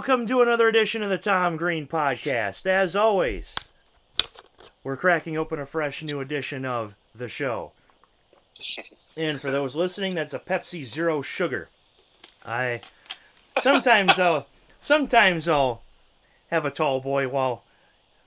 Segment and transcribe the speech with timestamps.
[0.00, 2.64] Welcome to another edition of the Tom Green Podcast.
[2.64, 3.54] As always,
[4.82, 7.72] we're cracking open a fresh new edition of the show.
[9.14, 11.68] And for those listening, that's a Pepsi Zero Sugar.
[12.46, 12.80] I
[13.60, 14.46] sometimes I'll
[14.80, 15.82] sometimes I'll
[16.50, 17.62] have a tall boy while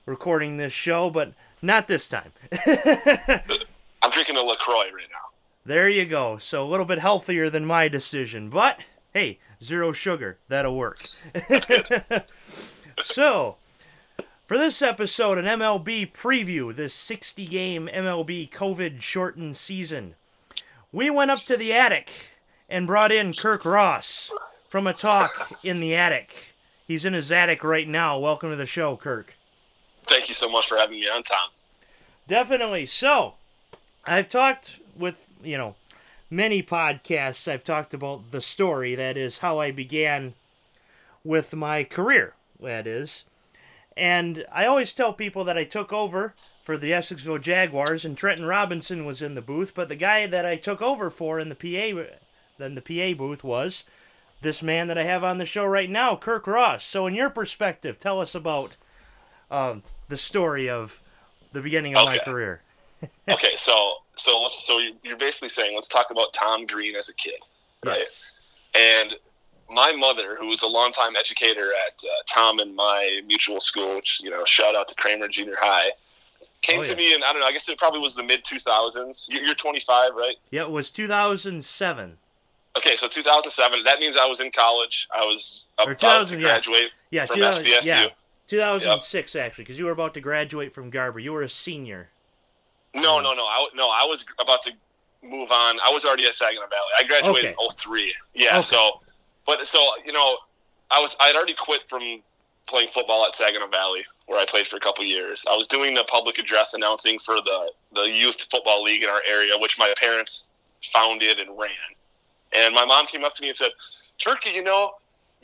[0.05, 2.33] recording this show, but not this time.
[2.67, 5.31] I'm drinking a LaCroix right now.
[5.65, 6.37] There you go.
[6.37, 8.77] So a little bit healthier than my decision, but
[9.14, 10.38] hey, zero sugar.
[10.50, 11.08] That'll work.
[13.02, 13.58] so,
[14.47, 20.16] for this episode, an MLB preview, this 60 game MLB COVID shortened season,
[20.92, 22.09] we went up to the attic
[22.70, 24.31] and brought in Kirk Ross
[24.70, 26.55] from a talk in the attic.
[26.88, 28.20] He's in his attic right now.
[28.20, 29.36] Welcome to the show, Kirk.
[30.05, 31.50] Thank you so much for having me on, Tom.
[32.27, 32.86] Definitely.
[32.88, 33.36] So,
[34.05, 35.75] I've talked with, you know,
[36.34, 40.34] many podcasts, I've talked about the story that is how I began
[41.23, 43.26] with my career, that is.
[43.95, 48.45] And I always tell people that I took over for the Essexville Jaguars and Trenton
[48.45, 51.56] Robinson was in the booth, but the guy that I took over for in the
[51.56, 52.17] PA
[52.58, 53.84] then the PA booth was
[54.42, 56.86] this man that I have on the show right now, Kirk Ross.
[56.86, 58.76] So in your perspective, tell us about
[59.50, 61.00] um, the story of
[61.52, 62.61] the beginning of my career.
[63.30, 67.09] Okay, so so let's so you- you're basically saying let's talk about Tom Green as
[67.09, 67.39] a kid,
[67.86, 67.99] right?
[67.99, 68.31] Yes.
[68.75, 69.14] And
[69.69, 74.19] my mother, who was a longtime educator at uh, Tom and my mutual school, which
[74.23, 75.92] you know, shout out to Kramer Junior High,
[76.61, 76.95] came Oh, to yeah.
[76.97, 79.30] me and I don't know, I guess it probably was the mid 2000s.
[79.30, 80.36] You're you're 25, right?
[80.52, 82.17] Yeah, it was 2007.
[82.77, 83.83] Okay, so 2007.
[83.83, 85.08] That means I was in college.
[85.13, 87.86] I was about to graduate Yeah, from 2000 SVSU.
[87.86, 88.08] yeah,
[88.47, 91.19] 2006 actually, because you were about to graduate from Garber.
[91.19, 92.09] You were a senior.
[92.93, 93.43] No, no, no.
[93.45, 94.71] I, no, I was about to
[95.23, 95.80] move on.
[95.86, 96.92] I was already at Saginaw Valley.
[96.98, 97.55] I graduated Okay.
[97.59, 98.14] in 03.
[98.36, 98.61] Yeah, Okay.
[98.61, 99.02] so,
[99.45, 100.37] but so, you know,
[100.92, 102.21] I was, I'd already quit from
[102.67, 105.45] playing football at Saginaw Valley, where I played for a couple years.
[105.49, 109.21] I was doing the public address announcing for the, the youth football league in our
[109.30, 110.49] area, which my parents
[110.92, 111.71] founded and ran.
[112.55, 113.71] And my mom came up to me and said,
[114.20, 114.92] Turkey, you know,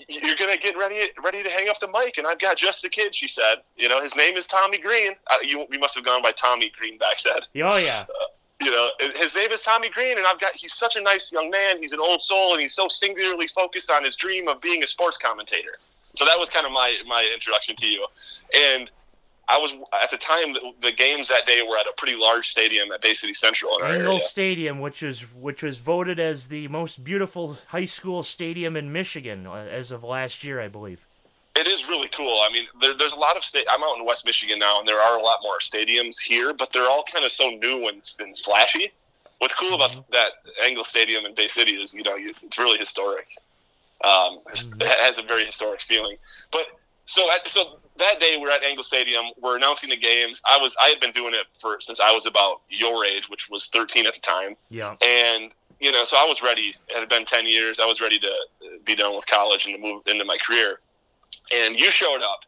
[0.08, 2.90] you're gonna get ready ready to hang up the mic, and I've got just the
[2.90, 3.16] kid.
[3.16, 5.14] She said, "You know, his name is Tommy Green.
[5.30, 8.06] Uh, you, we must have gone by Tommy Green back then Oh yeah,
[8.62, 11.50] you know, his name is Tommy Green, and I've got he's such a nice young
[11.50, 11.80] man.
[11.80, 14.88] He's an old soul, and he's so singularly focused on his dream of being a
[14.88, 15.78] sports commentator.
[16.16, 18.06] So that was kind of my my introduction to you.
[18.56, 18.90] And
[19.50, 19.74] I was
[20.04, 23.02] at the time the, the games that day were at a pretty large stadium at
[23.02, 24.20] Bay City Central in our area.
[24.22, 29.48] Stadium, which is which was voted as the most beautiful high school stadium in Michigan
[29.48, 31.08] uh, as of last year, I believe.
[31.56, 32.42] It is really cool.
[32.48, 33.66] I mean, there, there's a lot of state.
[33.70, 36.72] I'm out in West Michigan now, and there are a lot more stadiums here, but
[36.72, 38.92] they're all kind of so new and, and flashy.
[39.40, 40.34] What's cool about that
[40.64, 43.28] Angle Stadium in Bay City is, you know, you, it's really historic.
[44.04, 44.82] Um, Mhm.
[44.82, 46.18] It has a very historic feeling.
[46.52, 46.68] But
[47.08, 49.26] so, at, so that day we're at Angle Stadium.
[49.42, 50.42] We're announcing the games.
[50.50, 53.50] I was, I had been doing it for since I was about your age, which
[53.50, 54.96] was 13 at the time Yeah.
[55.02, 55.52] and
[55.82, 56.76] you know, so I was ready.
[56.90, 57.80] It had been ten years.
[57.80, 58.32] I was ready to
[58.84, 60.82] be done with college and to move into my career.
[61.54, 62.42] And you showed up,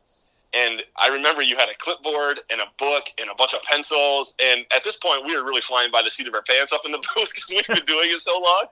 [0.53, 4.35] and I remember you had a clipboard and a book and a bunch of pencils.
[4.43, 6.81] And at this point, we were really flying by the seat of our pants up
[6.85, 8.65] in the booth because we've been doing it so long.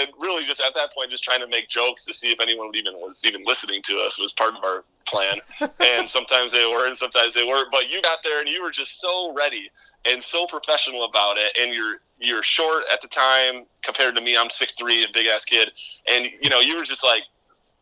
[0.00, 2.70] And really, just at that point, just trying to make jokes to see if anyone
[2.74, 5.40] even was even listening to us was part of our plan.
[5.80, 7.70] and sometimes they were, and sometimes they weren't.
[7.70, 9.70] But you got there, and you were just so ready
[10.06, 11.56] and so professional about it.
[11.60, 14.36] And you're you're short at the time compared to me.
[14.36, 15.72] I'm six three, a big ass kid,
[16.08, 17.24] and you know you were just like,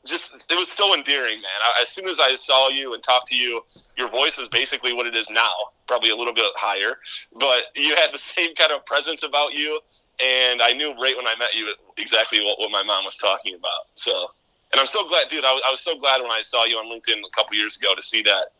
[0.06, 1.50] just it was so endearing, man.
[1.80, 3.62] As soon as I saw you and talked to you,
[3.96, 5.52] your voice is basically what it is now,
[5.86, 6.96] probably a little bit higher,
[7.38, 9.80] but you had the same kind of presence about you.
[10.22, 13.54] And I knew right when I met you exactly what, what my mom was talking
[13.54, 13.88] about.
[13.94, 14.30] So,
[14.72, 15.44] and I'm so glad, dude.
[15.44, 17.78] I was, I was so glad when I saw you on LinkedIn a couple years
[17.78, 18.52] ago to see that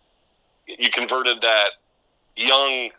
[0.67, 1.71] you converted that
[2.37, 2.91] young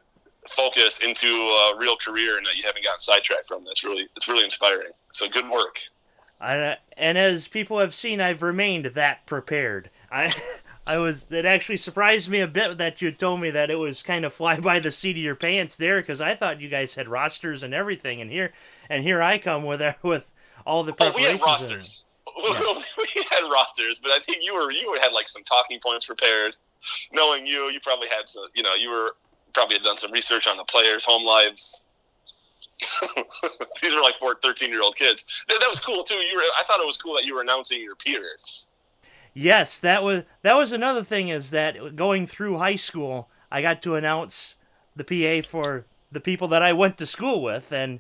[0.47, 3.63] focus into a real career and that you haven't gotten sidetracked from.
[3.65, 4.91] That's really it's really inspiring.
[5.11, 5.79] So good work.
[6.41, 9.89] I, and as people have seen, I've remained that prepared.
[10.11, 10.33] I.
[10.85, 11.31] I was.
[11.31, 14.33] It actually surprised me a bit that you told me that it was kind of
[14.33, 17.61] fly by the seat of your pants there, because I thought you guys had rosters
[17.61, 18.51] and everything, and here,
[18.89, 20.31] and here I come with with
[20.65, 21.25] all the preparations.
[21.25, 22.05] Oh, we had rosters.
[22.97, 26.57] we had rosters, but I think you were you had like some talking points prepared.
[27.13, 28.45] Knowing you, you probably had some.
[28.55, 29.15] You know, you were
[29.53, 31.85] probably had done some research on the players' home lives.
[33.81, 35.23] These were like four, 13 year old kids.
[35.47, 36.15] That, that was cool too.
[36.15, 36.41] You were.
[36.57, 38.69] I thought it was cool that you were announcing your peers.
[39.33, 43.81] Yes, that was that was another thing is that going through high school, I got
[43.83, 44.55] to announce
[44.95, 47.99] the PA for the people that I went to school with, and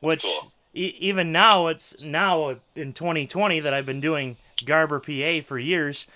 [0.00, 0.52] which Cool.
[0.74, 6.06] e- even now it's now in 2020 that I've been doing Garber, PA for years,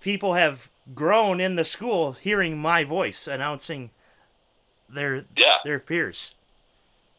[0.00, 3.90] people have grown in the school hearing my voice announcing
[4.88, 5.56] their Yeah.
[5.64, 6.34] their peers.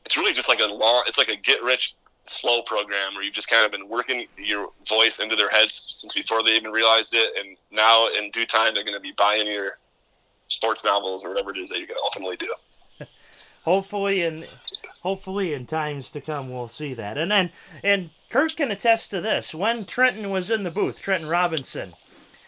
[0.06, 1.04] It's really just like a long.
[1.08, 1.96] It's like a get rich
[2.26, 6.14] slow program where you've just kind of been working your voice into their heads since
[6.14, 9.48] before they even realized it, and now in due time they're going to be buying
[9.48, 9.78] your
[10.48, 12.54] sports novels or whatever it is that you're going to ultimately do.
[13.64, 14.46] Hopefully, in
[15.02, 17.18] hopefully in times to come, we'll see that.
[17.18, 17.52] And then,
[17.84, 19.54] and Kirk can attest to this.
[19.54, 21.94] When Trenton was in the booth, Trenton Robinson,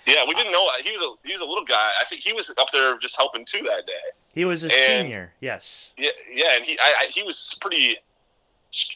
[0.05, 1.89] Yeah, we didn't know he was a he was a little guy.
[2.01, 3.93] I think he was up there just helping too that day.
[4.33, 5.33] he was a And- senior.
[5.41, 5.89] Yes.
[5.97, 7.97] Yeah, yeah, and he I, I, he was pretty.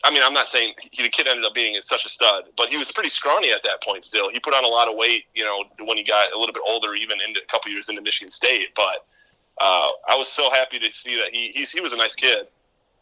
[0.04, 2.68] I mean, I'm not saying he, the kid ended up being such a stud, but
[2.70, 4.04] he was pretty scrawny at that point.
[4.04, 5.24] Still, he put on a lot of weight.
[5.36, 8.02] You know, when he got a little bit older, even into a couple years into
[8.02, 8.76] Michigan State.
[8.76, 9.06] But
[9.62, 12.48] uh, I was so happy to see that he he's, he was a nice kid,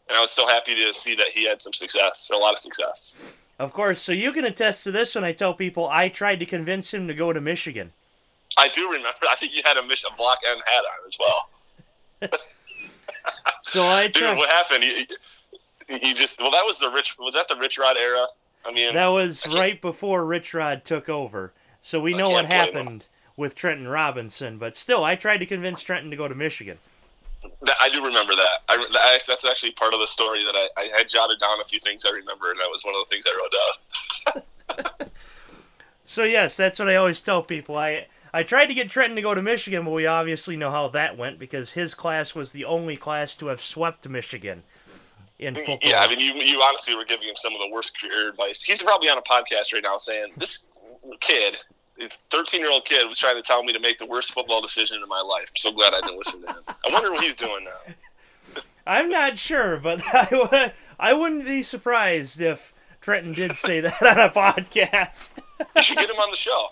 [0.07, 2.59] and I was so happy to see that he had some success, a lot of
[2.59, 3.15] success.
[3.59, 3.99] Of course.
[3.99, 7.07] So you can attest to this when I tell people I tried to convince him
[7.07, 7.91] to go to Michigan.
[8.57, 9.09] I do remember.
[9.29, 12.39] I think you had a mission block and hat on as well.
[13.63, 14.37] So I Dude, tried.
[14.37, 14.83] what happened?
[14.83, 15.07] He,
[15.89, 17.15] he just well, that was the rich.
[17.19, 18.25] Was that the Rich Rod era?
[18.65, 21.53] I mean, That was right before Rich Rod took over.
[21.81, 23.03] So we know what happened
[23.35, 24.57] with Trenton Robinson.
[24.57, 26.77] But still, I tried to convince Trenton to go to Michigan.
[27.61, 28.59] That, I do remember that.
[28.69, 29.23] I, that.
[29.27, 32.05] That's actually part of the story that I, I had jotted down a few things
[32.05, 34.41] I remember, and that was one of the things I wrote
[34.95, 35.07] down.
[36.09, 37.77] So yes, that's what I always tell people.
[37.77, 40.89] I I tried to get Trenton to go to Michigan, but we obviously know how
[40.89, 44.61] that went because his class was the only class to have swept Michigan
[45.39, 45.79] in football.
[45.81, 48.61] Yeah, I mean, you you honestly were giving him some of the worst career advice.
[48.61, 50.67] He's probably on a podcast right now saying this
[51.19, 51.57] kid,
[51.97, 54.61] this 13 year old kid, was trying to tell me to make the worst football
[54.61, 55.45] decision in my life.
[55.49, 56.63] I'm so glad I didn't listen to him.
[56.67, 58.61] I wonder what he's doing now.
[58.85, 63.99] I'm not sure, but I w- I wouldn't be surprised if Trenton did say that
[63.99, 65.39] on a podcast.
[65.75, 66.67] You should get him on the show.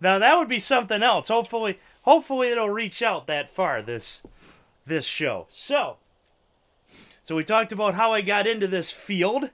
[0.00, 1.28] Now that would be something else.
[1.28, 3.82] Hopefully, hopefully it'll reach out that far.
[3.82, 4.22] This
[4.86, 5.46] this show.
[5.54, 5.96] So,
[7.22, 9.50] so we talked about how I got into this field.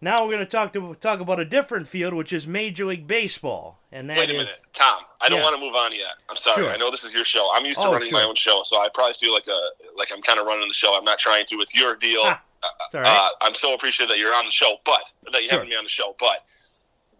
[0.00, 3.08] Now we're going to talk to talk about a different field, which is Major League
[3.08, 5.00] Baseball, and that Wait a is- minute, Tom.
[5.20, 5.44] I don't Yeah.
[5.44, 6.12] want to move on yet.
[6.30, 6.62] I'm sorry.
[6.62, 6.70] Sure.
[6.72, 7.50] I know this is your show.
[7.52, 10.12] I'm used to Oh, running my own show, so I probably feel like a like
[10.12, 10.96] I'm kind of running the show.
[10.96, 11.56] I'm not trying to.
[11.56, 12.20] It's your deal.
[12.24, 12.40] Ah,
[12.86, 13.10] It's all right.
[13.18, 15.00] Uh, I'm so appreciative that you're on the show, but
[15.32, 15.58] that you Sure.
[15.58, 16.14] having me on the show.
[16.20, 16.44] But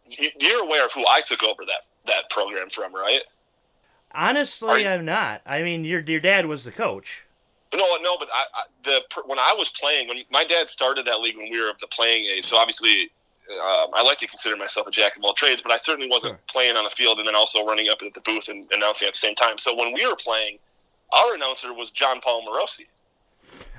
[0.07, 3.21] you're aware of who I took over that that program from, right?
[4.15, 5.43] Honestly, you- I'm not.
[5.47, 7.25] I mean, your your dad was the coach.
[7.75, 11.21] No, no, but I, I, the when I was playing, when my dad started that
[11.21, 13.11] league when we were of the playing age, so obviously.
[13.51, 16.33] Um, I like to consider myself a jack of all trades, but I certainly wasn't
[16.33, 16.41] Sure.
[16.49, 19.15] playing on the field and then also running up at the booth and announcing at
[19.15, 19.57] the same time.
[19.57, 20.59] So when we were playing,
[21.13, 22.89] our announcer was John Paul Morosi.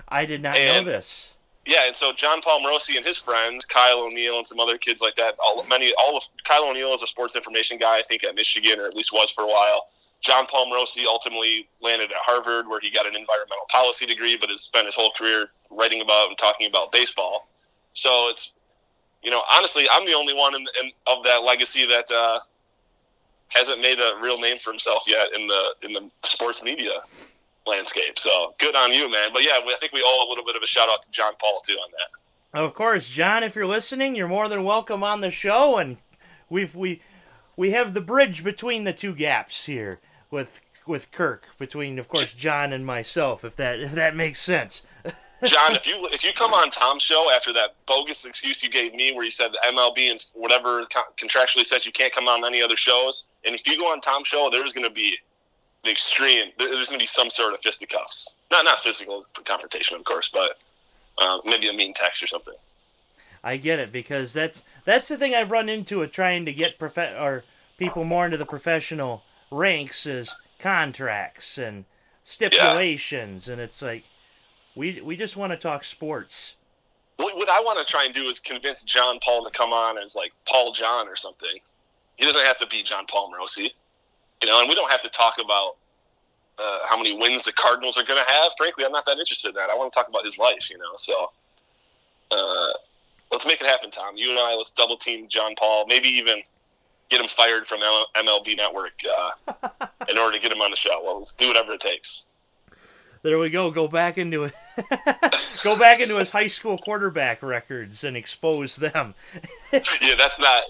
[0.08, 1.34] I did not And- know this.
[1.70, 5.02] Yeah, and so John Paul Morosi and his friends, Kyle O'Neill and some other kids
[5.02, 8.24] like that, all many all of Kyle O'Neill is a sports information guy, I think
[8.24, 9.90] at Michigan or at least was for a while.
[10.20, 14.50] John Paul Morosi ultimately landed at Harvard where he got an environmental policy degree, but
[14.50, 17.48] has spent his whole career writing about and talking about baseball.
[17.94, 18.52] So it's
[19.22, 22.40] you know, honestly, I'm the only one in, in of that legacy that uh,
[23.50, 27.04] hasn't made a real name for himself yet in the in the sports media
[27.70, 28.18] landscape.
[28.20, 29.30] So good on you, man.
[29.34, 31.12] But yeah, we- I think we owe a little bit of a shout out to
[31.12, 32.60] John Paul too on that.
[32.60, 35.98] Of course, John, if you're listening, you're more than welcome on the show, and
[36.50, 37.02] we've we
[37.56, 40.00] we have the bridge between the two gaps here
[40.32, 43.46] with with Kirk between, of course, John and myself.
[43.46, 44.84] If that if that makes sense.
[45.46, 48.94] John, if you if you come on Tom's show after that bogus excuse you gave
[48.94, 50.86] me, where you said the MLB and whatever
[51.18, 54.28] contractually says you can't come on any other shows, and if you go on Tom's
[54.28, 55.18] show, there's going to be
[55.84, 56.50] an extreme.
[56.58, 58.36] There's going to be some sort of fisticuffs.
[58.52, 60.58] Not not physical confrontation, of course, but
[61.18, 62.56] uh, maybe a mean text or something.
[63.44, 66.78] I get it because that's that's the thing I've run into with trying to get
[66.78, 67.44] prof- or
[67.78, 71.86] people more into the professional ranks is contracts and
[72.24, 74.04] stipulations, and it's like
[74.76, 76.56] we we just want to talk sports.
[77.18, 79.98] What, what I want to try and do is convince John Paul to come on
[79.98, 81.60] as like Paul John or something.
[82.18, 83.72] He doesn't have to be John Paul Morosi,
[84.42, 85.78] you know, and we don't have to talk about
[86.58, 88.52] uh, how many wins the Cardinals are going to have.
[88.58, 89.70] Frankly, I'm not that interested in that.
[89.70, 90.96] I want to talk about his life, you know.
[90.96, 91.32] So
[92.32, 92.74] uh,
[93.32, 94.18] let's make it happen, Tom.
[94.18, 95.86] You and I, let's double team John Paul.
[95.88, 96.42] Maybe even
[97.10, 97.82] get him fired from
[98.16, 99.70] MLB Network uh,
[100.10, 101.02] in order to get him on the show.
[101.04, 102.26] Well, let's do whatever it takes.
[103.22, 103.70] There we go.
[103.70, 104.54] Go back into it.
[105.64, 109.14] go back into his high school quarterback records and expose them.
[109.74, 110.64] yeah, that's not.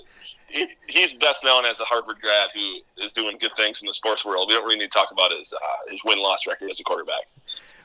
[0.50, 3.94] He, he's best known as a Harvard grad who is doing good things in the
[3.94, 4.48] sports world.
[4.48, 6.84] We don't really need to talk about his uh, his win loss record as a
[6.84, 7.28] quarterback.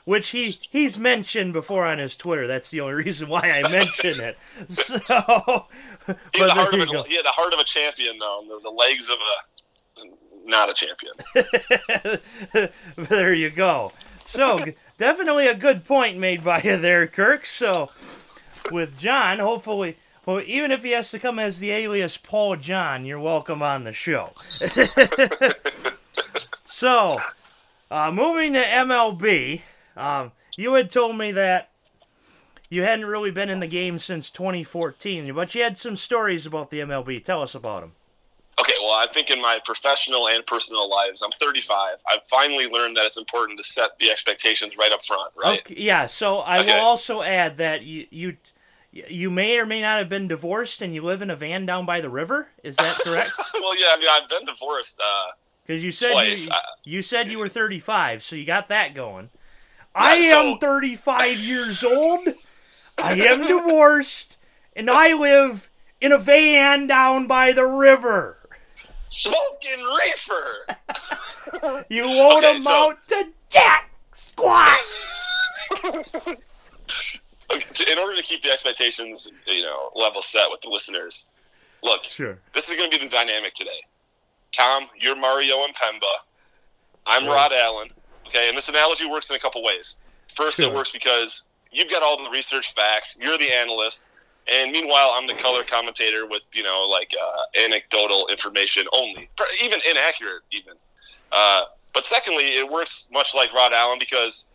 [0.05, 2.47] Which he he's mentioned before on his Twitter.
[2.47, 4.37] That's the only reason why I mention it.
[4.71, 4.99] So,
[6.07, 8.43] but the heart of a, he had the heart of a champion, though.
[8.47, 11.13] The, the legs of a not a champion.
[12.97, 13.91] there you go.
[14.25, 14.63] So
[14.97, 17.45] definitely a good point made by you there, Kirk.
[17.45, 17.89] So
[18.71, 23.05] with John, hopefully well, even if he has to come as the alias Paul John,
[23.05, 24.31] you're welcome on the show.
[26.65, 27.19] so,
[27.91, 29.61] uh, moving to MLB,
[29.95, 31.69] um, you had told me that
[32.69, 36.71] you hadn't really been in the game since 2014, but you had some stories about
[36.71, 37.23] the MLB.
[37.23, 37.91] Tell us about them.
[38.59, 41.97] Okay, well, I think in my professional and personal lives, I'm 35.
[42.09, 45.59] I've finally learned that it's important to set the expectations right up front, right?
[45.59, 46.73] Okay, yeah, so I okay.
[46.73, 48.37] will also add that you, you
[48.95, 51.85] you may or may not have been divorced and you live in a van down
[51.85, 52.47] by the river.
[52.63, 53.31] Is that correct?
[53.53, 55.01] well, yeah, I mean, I've been divorced.
[55.65, 56.47] Because uh, you said you,
[56.83, 59.29] you, said you were 35, so you got that going.
[59.93, 60.57] I am so...
[60.59, 62.29] 35 years old.
[62.97, 64.37] I am divorced,
[64.75, 68.37] and I live in a van down by the river.
[69.09, 71.85] Smoking reefer.
[71.89, 73.23] you won't okay, amount so...
[73.23, 74.79] to jack squat.
[77.91, 81.25] in order to keep the expectations, you know, level set with the listeners,
[81.83, 82.37] look, sure.
[82.53, 83.81] this is going to be the dynamic today.
[84.51, 86.13] Tom, you're Mario Impemba.
[87.05, 87.89] I'm Rod Allen.
[88.27, 89.95] Okay, and this analogy works in a couple ways.
[90.35, 90.67] First, sure.
[90.67, 93.15] it works because you've got all the research facts.
[93.19, 94.09] You're the analyst,
[94.51, 99.29] and meanwhile, I'm the color commentator with you know like uh, anecdotal information only,
[99.63, 100.73] even inaccurate, even.
[101.31, 104.47] Uh, but secondly, it works much like Rod Allen because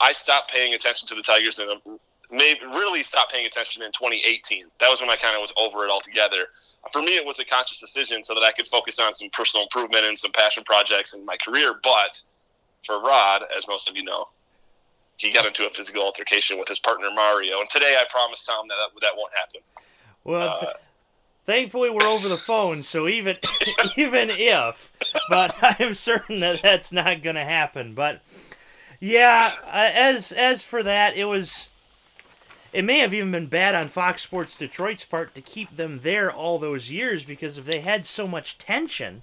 [0.00, 1.74] I stopped paying attention to the Tigers in a
[2.30, 4.66] maybe really stopped paying attention in 2018.
[4.80, 6.46] That was when I kind of was over it altogether.
[6.92, 9.64] For me, it was a conscious decision so that I could focus on some personal
[9.64, 11.74] improvement and some passion projects in my career.
[11.82, 12.20] But
[12.84, 14.28] for Rod, as most of you know,
[15.16, 18.68] he got into a physical altercation with his partner Mario, and today I promised Tom
[18.68, 19.60] that that, that won't happen.
[20.24, 20.58] Well.
[20.62, 20.72] Uh,
[21.44, 23.36] thankfully, we're over the phone, so even
[23.96, 24.92] even if,
[25.28, 27.94] but I'm certain that that's not going to happen.
[27.94, 28.22] But
[29.00, 31.68] yeah, uh, as as for that, it was
[32.72, 36.30] it may have even been bad on Fox Sports Detroit's part to keep them there
[36.30, 39.22] all those years because if they had so much tension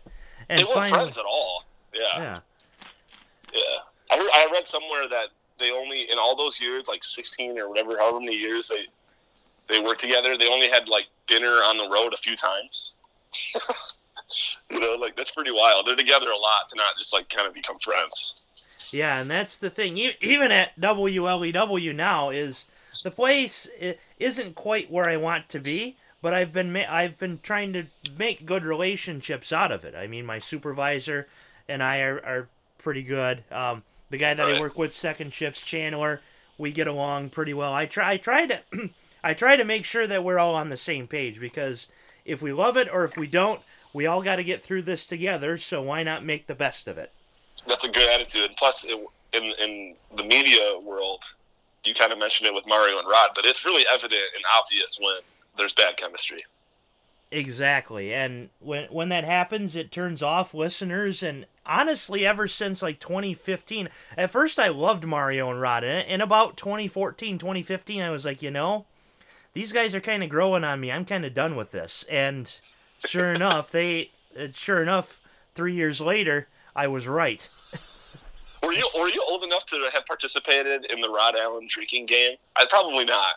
[0.50, 1.66] and they weren't finally, friends at all.
[1.94, 2.02] Yeah.
[2.18, 2.36] Yeah.
[3.54, 3.62] Yeah.
[4.12, 5.28] I heard, I read somewhere that
[5.60, 8.88] they only in all those years, like sixteen or whatever, however many years they
[9.68, 12.94] they worked together, they only had like dinner on the road a few times.
[14.70, 15.88] you know, like that's pretty wild.
[15.88, 18.46] They're together a lot to not just like kind of become friends.
[18.92, 19.98] Yeah, and that's the thing.
[20.22, 22.66] Even at WLEW now is
[23.04, 23.68] the place
[24.20, 27.86] isn't quite where I want to be, but I've been I've been trying to
[28.18, 29.96] make good relationships out of it.
[29.96, 31.28] I mean, my supervisor
[31.68, 32.48] and I are, are
[32.78, 33.44] pretty good.
[33.52, 36.22] Um, the guy that I work with, second shifts, Chandler,
[36.58, 37.74] we get along pretty well.
[37.74, 38.60] I try I try to
[39.24, 41.88] I try to make sure that we're all on the same page because
[42.26, 43.62] if we love it or if we don't,
[43.94, 45.58] we all got to get through this together.
[45.58, 47.12] So why not make the best of it?
[47.68, 48.52] That's a good attitude.
[48.58, 49.00] Plus, it,
[49.34, 51.24] in in the media world,
[51.86, 54.98] you kind of mentioned it with Mario and Rod, but it's really evident and obvious
[55.00, 55.18] when
[55.58, 56.44] there's bad chemistry.
[57.32, 58.14] Exactly.
[58.14, 63.90] And when when that happens, it turns off listeners and honestly ever since like 2015,
[64.18, 65.84] at first I loved Mario and Rod.
[65.84, 68.86] And in about 2014, 2015, I was like, you know,
[69.54, 70.92] these guys are kind of growing on me.
[70.92, 72.06] I'm kind of done with this.
[72.10, 72.58] And
[73.06, 75.20] sure enough, they uh, sure enough,
[75.56, 77.48] 3 years later, I was right.
[78.66, 82.36] Were you were you old enough to have participated in the Rod Allen drinking game?
[82.56, 83.36] I probably not.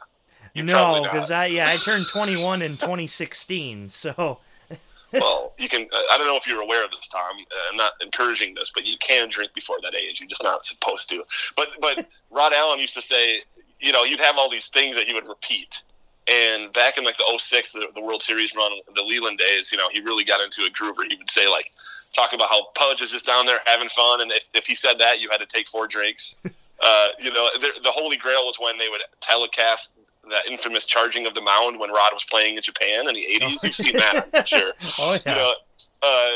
[0.55, 4.39] You no, because I yeah I turned 21 in 2016, so.
[5.13, 5.87] well, you can.
[6.11, 7.23] I don't know if you're aware of this, Tom.
[7.23, 10.21] Uh, I'm not encouraging this, but you can drink before that age.
[10.21, 11.23] You're just not supposed to.
[11.57, 13.43] But but Rod Allen used to say,
[13.81, 15.83] you know, you'd have all these things that you would repeat.
[16.31, 19.79] And back in like the 06, the, the World Series run, the Leyland days, you
[19.79, 21.71] know, he really got into a groove where he would say like,
[22.15, 24.99] talk about how Pudge is just down there having fun, and if, if he said
[24.99, 26.39] that, you had to take four drinks.
[26.81, 29.95] Uh, you know, the, the Holy Grail was when they would telecast
[30.31, 33.65] that infamous charging of the mound when Rod was playing in Japan in the 80s.
[33.65, 34.73] You've seen that, I'm sure.
[34.99, 35.19] Oh, yeah.
[35.27, 35.55] You know,
[36.03, 36.33] uh,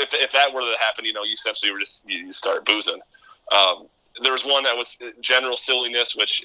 [0.00, 2.66] if, if that were to happen, you know, you essentially were just, you, you start
[2.66, 2.98] boozing.
[3.52, 3.86] Um,
[4.22, 6.44] there was one that was general silliness, which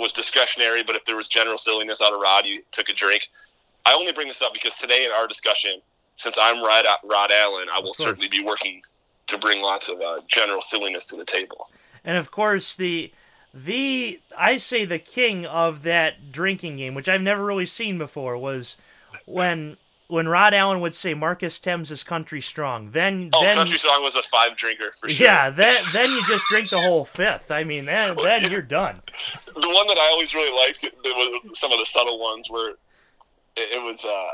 [0.00, 3.28] was discretionary, but if there was general silliness out of Rod, you took a drink.
[3.86, 5.80] I only bring this up because today in our discussion,
[6.16, 8.82] since I'm Rod, Rod Allen, I will certainly be working
[9.28, 11.70] to bring lots of uh, general silliness to the table.
[12.04, 13.12] And of course, the
[13.52, 18.36] the I say the king of that drinking game, which I've never really seen before,
[18.36, 18.76] was
[19.26, 19.76] when
[20.10, 24.02] when Rod Allen would say Marcus Thames is country strong, then Oh, then Country Song
[24.02, 25.24] was a five drinker for sure.
[25.26, 27.50] yeah, then then you just drink the whole fifth.
[27.50, 29.00] I mean, then then you're done.
[29.46, 32.76] The one that I always really liked was some of the subtle ones where it,
[33.76, 34.28] it was uh,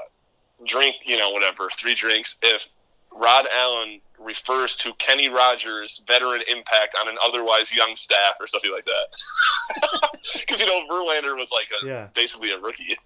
[0.66, 2.38] drink, you know, whatever, three drinks.
[2.42, 2.66] If
[3.12, 8.73] Rod Allen refers to Kenny Rogers' veteran impact on an otherwise young staff or something
[8.73, 10.11] like that.
[10.40, 12.09] Because, you know, Verlander was like a, Yeah.
[12.14, 12.97] basically a rookie.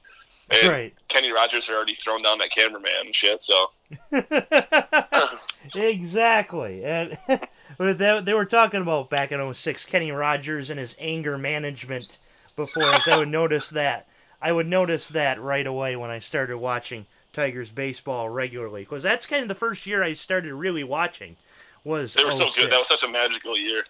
[0.50, 0.95] And Right.
[1.09, 3.71] Kenny Rogers had already thrown down that cameraman and shit, so.
[5.75, 6.85] exactly.
[6.85, 7.19] And
[7.78, 12.19] they, they were talking about back in 06, Kenny Rogers and his anger management
[12.57, 13.07] before us.
[13.09, 14.07] I would notice that.
[14.42, 18.83] I would notice that right away when I started watching Tigers baseball regularly.
[18.83, 21.37] Because that's kind of the first year I started really watching
[21.85, 22.71] was They were so good.
[22.71, 23.85] That was such a oh magical year.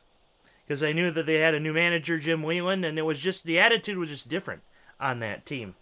[0.66, 3.44] because I knew that they had a new manager, Jim Leyland, and it was just
[3.44, 4.62] the attitude was just different
[5.00, 5.74] on that team.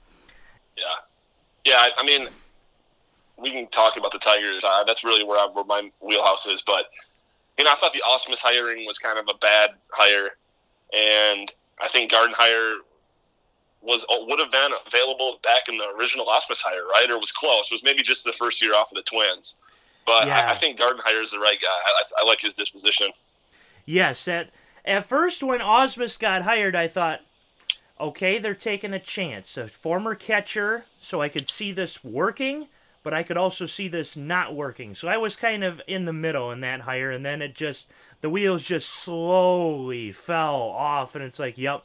[0.79, 1.77] Yeah, yeah.
[1.79, 2.29] I, I mean,
[3.37, 4.65] we can talk about the Tigers.
[4.65, 6.63] Uh, that's really where, I, where my wheelhouse is.
[6.67, 6.87] But
[7.59, 10.31] you know, I thought the Ausmus hiring was kind of a bad hire,
[10.97, 12.77] and I think Gardenhire
[13.81, 17.11] was uh, would have been available back in the original Ausmus hire, right?
[17.11, 17.71] Or was close.
[17.71, 19.57] It was maybe just the first year off of the Twins.
[20.07, 20.47] But Yeah.
[20.47, 21.69] I, I think Gardenhire is the right guy.
[21.69, 23.11] I, I like his disposition.
[23.85, 24.51] Yes, at
[24.85, 27.21] at first when Ausmus got hired, I thought,
[28.01, 29.57] okay, they're taking a chance.
[29.57, 32.69] A former catcher, so I could see this working,
[33.03, 34.95] but I could also see this not working.
[34.95, 37.89] So I was kind of in the middle in that hire, and then it just
[38.21, 41.85] the wheels just slowly fell off, and it's like, yep,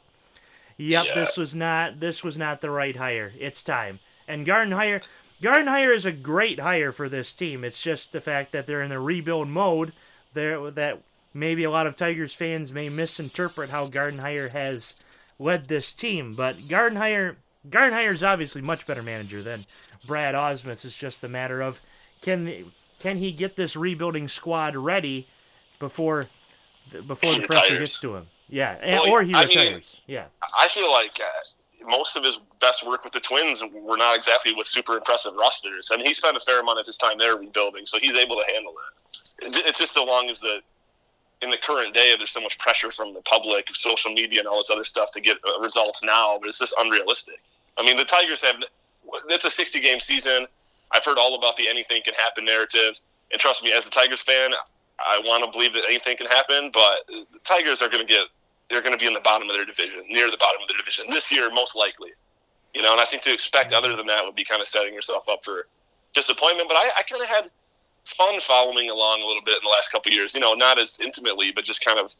[0.76, 1.14] yep, Yeah.
[1.14, 3.32] this was not this was not the right hire.
[3.38, 4.00] It's time.
[4.26, 5.02] And Gardenhire
[5.42, 7.64] Gardenhire is a great hire for this team.
[7.64, 9.92] It's just the fact that they're in the rebuild mode.
[10.32, 11.00] There that
[11.32, 14.94] maybe a lot of Tigers fans may misinterpret how Garden Gardenhire has
[15.38, 17.36] led this team, but Gardenhire
[17.68, 19.66] Gardenhire is obviously much better manager than
[20.06, 20.84] Brad Ausmus.
[20.84, 21.80] It's just a matter of
[22.20, 25.26] can can he get this rebuilding squad ready
[25.78, 26.26] before
[27.06, 28.26] before He the pressure gets to him.
[28.48, 30.00] Yeah, and, Well, or he I mean- retires.
[30.06, 30.26] yeah.
[30.58, 34.52] I feel like uh, most of his best work with the Twins were not exactly
[34.52, 35.88] with super impressive rosters.
[35.90, 38.36] I mean, he spent a fair amount of his time there rebuilding, so he's able
[38.36, 38.74] to handle
[39.40, 39.56] it.
[39.56, 40.60] It- It's just so long as the
[41.42, 44.58] in the current day, there's so much pressure from the public, social media, and all
[44.58, 47.40] this other stuff to get uh, results now, but it's just unrealistic.
[47.76, 48.56] I mean, the Tigers have
[49.28, 50.46] it's a 60 game season.
[50.92, 52.98] I've heard all about the anything can happen narrative,
[53.32, 54.52] and trust me, as a Tigers fan,
[54.98, 58.26] I want to believe that anything can happen, but the Tigers are going to get
[58.70, 60.78] they're going to be in the bottom of their division, near the bottom of their
[60.78, 62.10] division this year, most likely.
[62.72, 64.94] You know, and I think to expect other than that would be kind of setting
[64.94, 65.66] yourself up for
[66.14, 66.68] disappointment.
[66.68, 67.50] But I, I kind of had
[68.04, 70.34] fun following along a little bit in the last couple of years.
[70.34, 72.12] You know, not as intimately, but just kind of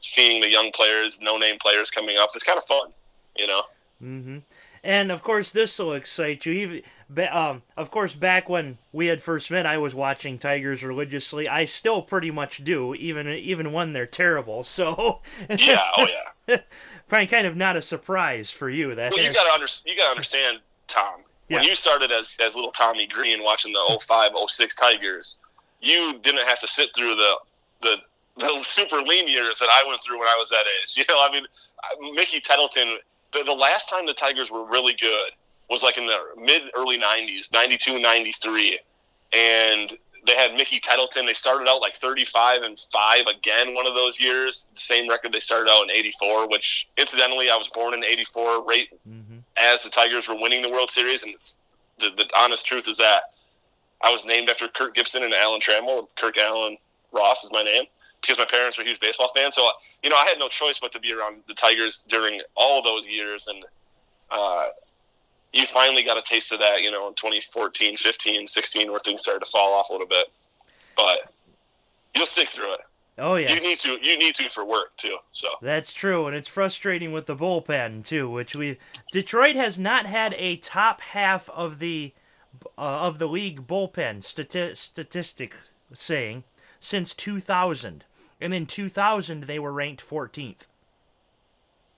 [0.00, 2.30] seeing the young players, no name players coming up.
[2.34, 2.90] It's kind of fun.
[3.36, 3.62] You know.
[4.02, 4.38] Mm-hmm.
[4.84, 6.52] And of course, this will excite you.
[6.52, 11.48] Even, um, of course, back when we had first met, I was watching Tigers religiously.
[11.48, 14.64] I still pretty much do, even even when they're terrible.
[14.72, 15.82] So, Yeah.
[15.96, 16.06] Oh
[16.48, 16.56] yeah.
[17.08, 19.12] probably kind of not a surprise for you that.
[19.12, 21.20] Well, you got to under, you got to understand, Tom.
[21.52, 25.38] When you started as as little Tommy Green watching the 05, 06 Tigers,
[25.80, 27.34] you didn't have to sit through the
[27.82, 27.96] the
[28.38, 30.94] the super lean years that I went through when I was that age.
[30.96, 32.98] You know, I mean, Mickey Tettleton.
[33.32, 35.30] The, the last time the Tigers were really good
[35.70, 38.78] was like in the mid early 90s, 92, 93,
[39.32, 41.26] and they had Mickey Tettleton.
[41.26, 44.68] They started out like 35 and five again one of those years.
[44.74, 48.64] The same record they started out in 84, which incidentally I was born in 84,
[48.64, 51.34] right hmm as the Tigers were winning the World Series, and
[52.00, 53.24] the, the honest truth is that
[54.02, 56.08] I was named after Kirk Gibson and Alan Trammell.
[56.16, 56.78] Kirk Allen
[57.12, 57.84] Ross is my name
[58.22, 59.54] because my parents were huge baseball fans.
[59.54, 59.68] So
[60.02, 63.06] you know, I had no choice but to be around the Tigers during all those
[63.06, 63.64] years, and
[64.30, 64.68] uh,
[65.52, 69.20] you finally got a taste of that, you know, in 2014, 15, 16, where things
[69.20, 70.26] started to fall off a little bit.
[70.96, 71.32] But
[72.14, 72.80] you'll stick through it.
[73.18, 73.52] Oh yeah.
[73.52, 73.98] You need to.
[74.00, 75.18] You need to for work too.
[75.32, 75.48] So.
[75.60, 78.78] That's true, and it's frustrating with the bullpen too, which we
[79.12, 82.14] Detroit has not had a top half of the
[82.78, 85.54] uh, of the league bullpen stati- statistic
[85.92, 86.44] saying
[86.80, 88.04] since 2000,
[88.40, 90.66] and in 2000 they were ranked 14th.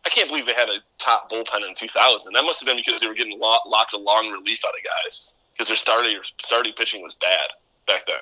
[0.06, 2.32] I can't believe they had a top bullpen in 2000.
[2.34, 4.84] That must have been because they were getting lot, lots of long relief out of
[5.04, 7.48] guys because their starting starting pitching was bad
[7.86, 8.16] back then,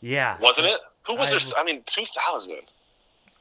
[0.00, 0.80] Yeah, wasn't it?
[1.06, 1.58] Who was I- their?
[1.58, 2.60] I mean, 2000.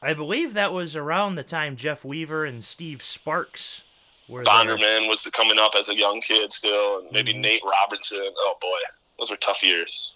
[0.02, 3.82] I believe that was around the time Jeff Weaver and Steve Sparks
[4.30, 4.54] were there.
[4.54, 7.40] Bonderman was coming up as a young kid still, and maybe Mhm.
[7.42, 8.34] Nate Robertson.
[8.38, 8.78] Oh boy,
[9.18, 10.14] those were tough years.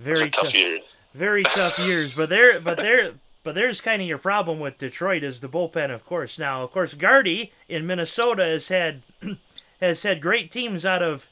[0.00, 0.96] Very tough tough, years.
[1.14, 2.14] very tough years.
[2.14, 3.12] But there, but there,
[3.50, 6.38] but there's kind of your problem with Detroit is the bullpen, of course.
[6.38, 9.02] Now, of course, Gardy in Minnesota has had
[9.80, 11.26] has had great teams out of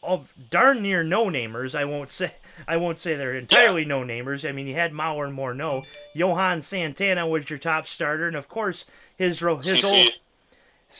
[0.00, 1.74] of darn near no namers.
[1.74, 2.34] I won't say
[2.68, 4.48] I won't say they're entirely no namers.
[4.48, 5.84] I mean, you had Mauer and Morneau.
[6.14, 8.84] Johan Santana was your top starter, and of course
[9.18, 10.12] his his old uh,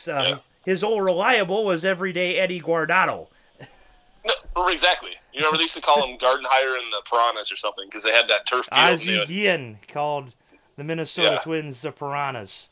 [0.05, 0.37] Yeah.
[0.65, 3.27] his old reliable was everyday Eddie Guardado.
[4.57, 5.11] No, exactly.
[5.31, 8.11] You remember they used to call them Gardenhire and the Piranhas or something because they
[8.11, 10.33] had that turf and Ozzie Guillen called
[10.77, 11.39] the Minnesota Yeah.
[11.39, 12.67] Twins the Piranhas.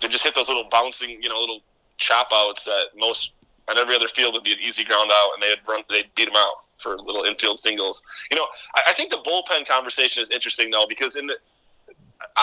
[0.00, 1.60] they just hit those little bouncing, you know, little
[1.98, 3.32] chop outs that most
[3.68, 6.26] on every other field would be an easy ground out, and they'd run, they'd beat
[6.26, 8.02] them out for little infield singles.
[8.30, 11.36] You know, I, I think the bullpen conversation is interesting though because in the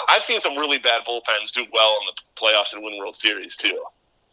[0.09, 3.55] I've seen some really bad bullpens do well in the playoffs and win World Series
[3.55, 3.83] too.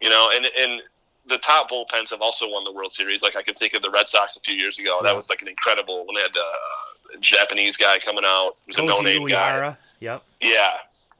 [0.00, 0.80] You know, and and
[1.26, 3.22] the top bullpens have also won the World Series.
[3.22, 5.00] Like I can think of the Red Sox a few years ago.
[5.02, 8.52] That was like an incredible when they had uh, a Japanese guy coming out.
[8.66, 9.76] He was a Koji no-name guy.
[10.00, 10.22] Yep.
[10.40, 10.70] Yeah.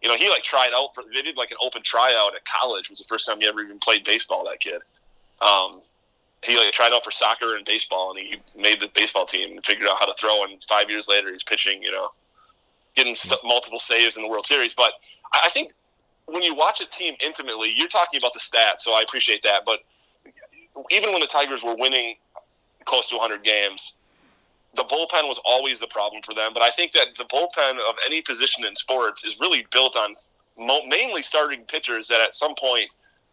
[0.03, 2.87] You know, he like tried out for they did like an open tryout at college.
[2.87, 4.81] It was the first time he ever even played baseball, that kid.
[5.41, 5.83] Um
[6.43, 9.65] he like tried out for soccer and baseball and he made the baseball team and
[9.65, 12.09] figured out how to throw and five years later he's pitching, you know,
[12.97, 13.15] getting
[13.45, 14.73] multiple saves in the World Series.
[14.73, 14.93] But
[15.33, 15.73] I think
[16.27, 19.65] when you watch a team intimately, you're talking about the stats, so I appreciate that.
[19.67, 19.81] But
[20.91, 22.17] even when the Tigers were winning
[22.85, 23.97] close to 100 games,
[24.75, 26.53] the bullpen was always the problem for them.
[26.55, 30.15] But I think that the bullpen of any position in sports is really built on
[30.59, 32.91] mo- mainly starting pitchers that at some point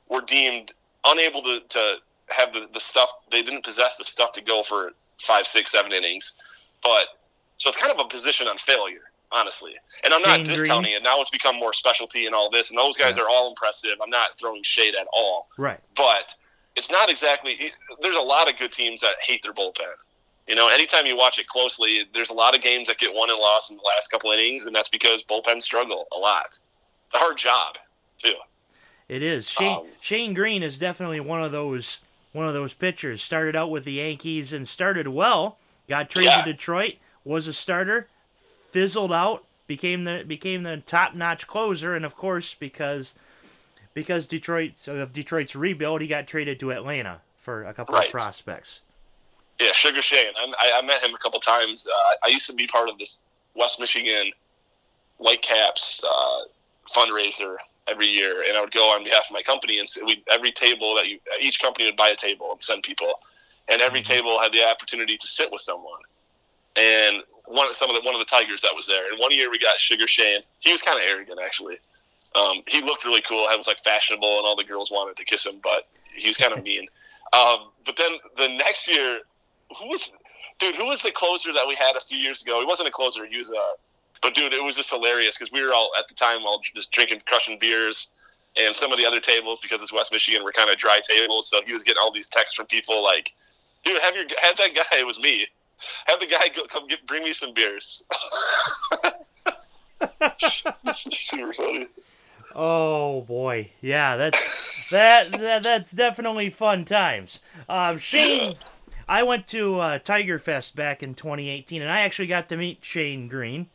[0.10, 0.74] were deemed
[1.06, 1.96] unable to, to
[2.30, 3.10] have the, the stuff.
[3.32, 6.36] They didn't possess the stuff to go for five, six, seven innings.
[6.84, 7.08] But
[7.58, 9.74] so it's kind of a position on failure, honestly.
[10.04, 10.58] And I'm Shane not Green.
[10.58, 11.04] discounting it.
[11.04, 12.70] Now it's become more specialty and all this.
[12.72, 13.92] And those guys are all impressive.
[14.04, 15.80] I'm not throwing shade at all Right.
[15.96, 16.34] but
[16.76, 17.54] it's not exactly.
[17.54, 17.72] It,
[18.02, 19.94] there's a lot of good teams that hate their bullpen.
[20.48, 23.30] You know, anytime you watch it closely, there's a lot of games that get won
[23.30, 26.48] and lost in the last couple innings, and that's because bullpens struggle a lot.
[26.48, 27.76] It's a hard job,
[28.18, 28.34] too.
[29.10, 29.50] It is.
[29.50, 32.00] Shane, Um, Shane Greene is definitely one of those
[32.34, 33.24] one of those pitchers.
[33.24, 35.58] Started out with the Yankees and started well.
[35.90, 36.42] Got traded Yeah.
[36.44, 36.96] to Detroit.
[37.24, 38.10] Was a starter.
[38.72, 39.44] Fizzled out.
[39.66, 41.96] Became the became the top notch closer.
[41.96, 43.16] And of course, because
[43.94, 48.08] because Detroit's of Detroit's rebuild, he got traded to Atlanta for a couple Right.
[48.08, 48.82] of prospects.
[49.60, 50.34] Yeah, Sugar Shane.
[50.38, 51.88] I, I, met him a couple times.
[51.88, 53.22] Uh, I used to be part of this
[53.56, 54.32] West Michigan
[55.18, 56.42] Whitecaps uh,
[56.96, 57.56] fundraiser
[57.88, 60.96] every year, and I would go on behalf of my company, and we every table
[60.96, 63.20] that you, each company would buy a table and send people,
[63.68, 66.02] and every table had the opportunity to sit with someone,
[66.76, 69.50] and one some of the one of the Tigers that was there, and one year
[69.50, 70.42] we got Sugar Shane.
[70.60, 71.78] He was kind of arrogant actually.
[72.36, 73.50] Um, he looked really cool.
[73.50, 76.38] He was like fashionable, and all the girls wanted to kiss him, but he was
[76.38, 76.88] kind of mean.
[77.34, 79.20] Um, but then the next year,
[79.76, 80.12] who was,
[80.60, 80.76] dude?
[80.76, 82.60] Who was the closer that we had a few years ago?
[82.60, 83.26] He wasn't a closer.
[83.26, 86.16] He was a, but dude, it was just hilarious because we were all at the
[86.16, 88.10] time all just drinking, crushing beers,
[88.58, 91.50] and some of the other tables because it's West Michigan were kind of dry tables.
[91.50, 93.34] So he was getting all these texts from people like,
[93.84, 95.00] dude, have your have that guy.
[95.00, 95.48] It was me.
[96.06, 98.04] Have the guy go, come get bring me some beers.
[101.00, 101.88] Super funny.
[102.56, 107.40] Oh boy, yeah, that's that, that that's definitely fun times.
[107.70, 108.56] Um, Shane,
[109.08, 112.80] I went to uh, Tiger Fest back in 2018, and I actually got to meet
[112.84, 113.68] Shane Greene.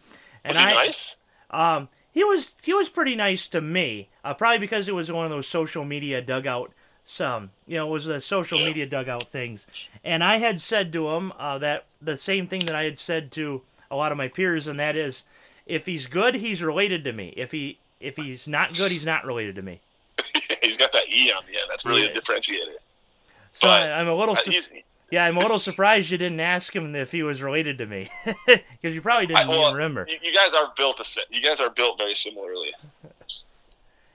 [0.45, 1.17] And Was he I, nice?
[1.51, 4.09] Um, he was he was pretty nice to me.
[4.25, 6.73] Uh, probably because it was one of those social media dugout.
[7.05, 9.67] Some you know it was the social media dugout things,
[10.05, 13.33] and I had said to him uh, that the same thing that I had said
[13.33, 15.25] to a lot of my peers, and that is,
[15.67, 17.35] if he's good, he's related to me.
[17.37, 19.81] If he if he's not good, he's not related to me.
[20.63, 21.67] He's got that E on the end.
[21.69, 22.11] That's really Yeah.
[22.11, 22.75] a differentiator.
[23.53, 24.71] So But, I, I'm a little su- he's,
[25.13, 28.11] yeah, I'm a little surprised you didn't ask him if he was related to me,
[28.47, 30.09] because you probably I, didn't well, even remember.
[30.09, 32.73] You, guys are built sa- You guys are built very similarly.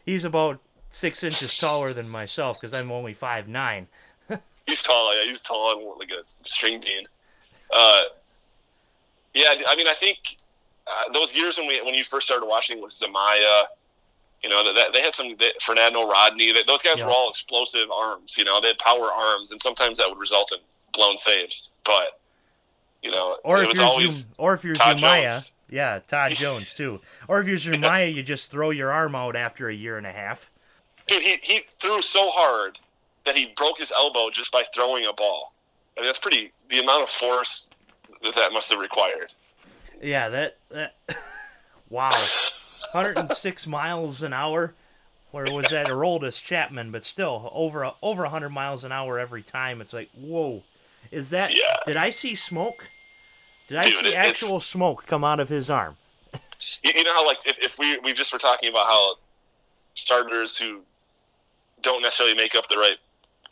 [0.07, 3.87] He's about six inches taller than myself because I'm only five nine.
[4.65, 5.15] He's tall.
[5.15, 7.05] Yeah, he's tall and like a string bean.
[7.71, 8.01] Uh,
[9.35, 10.17] yeah, I mean, I think
[10.87, 13.65] uh, those years when we when you first started watching with Zumaya,
[14.41, 16.51] you know, that they had some they, Fernando Rodney.
[16.53, 17.05] That those guys Yeah.
[17.05, 18.35] were all explosive arms.
[18.35, 20.57] You know, they had power arms, and sometimes that would result in
[20.93, 21.71] blown saves.
[21.83, 22.19] But
[23.03, 25.53] you know, Or it if you're Zoom, or if you're Todd Zumaya, Jones.
[25.69, 26.99] yeah, Todd Jones too.
[27.27, 30.11] Or if you're Zumaya, you just throw your arm out after a year and a
[30.11, 30.49] half.
[31.07, 31.21] dude.
[31.21, 32.79] He he threw so hard
[33.25, 35.53] that he broke his elbow just by throwing a ball.
[35.97, 36.51] I mean, that's pretty.
[36.69, 37.69] The amount of force
[38.23, 39.33] that that must have required.
[40.01, 40.95] Yeah, that that.
[41.89, 42.11] wow,
[42.91, 44.73] 106 miles an hour.
[45.31, 46.91] Where was that Aroldis Chapman?
[46.91, 49.81] But still, over a, over 100 miles an hour every time.
[49.81, 50.63] It's like, whoa,
[51.11, 51.55] is that?
[51.55, 51.77] Yeah.
[51.85, 52.87] Did I see smoke?
[53.67, 55.97] Did I Dude, see actual smoke come out of his arm?
[56.83, 59.15] You, know how like if, if we we just were talking about how
[59.93, 60.81] starters who
[61.83, 62.97] don't necessarily make up the right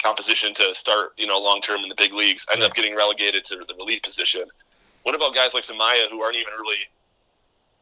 [0.01, 3.45] composition to start, you know, long term in the big leagues, end up getting relegated
[3.45, 4.43] to the relief position.
[5.03, 6.89] What about guys like Zumaya who aren't even really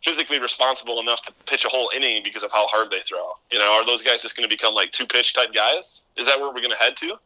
[0.03, 3.31] physically responsible enough to pitch a whole inning because of how hard they throw?
[3.51, 6.05] You know, are those guys just going to become like two pitch type guys?
[6.17, 7.17] Is that where we're going to head to?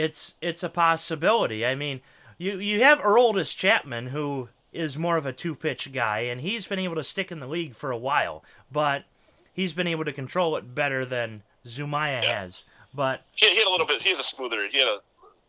[0.00, 1.64] It's it's a possibility.
[1.66, 2.00] I mean,
[2.38, 6.66] you you have Aroldis Chapman who is more of a two pitch guy, and he's
[6.66, 9.04] been able to stick in the league for a while, but
[9.52, 12.42] he's been able to control it better than Zumaya yeah.
[12.42, 12.64] has.
[12.94, 14.02] But he, he, had a little bit.
[14.02, 14.66] He has a smoother.
[14.68, 15.00] He had a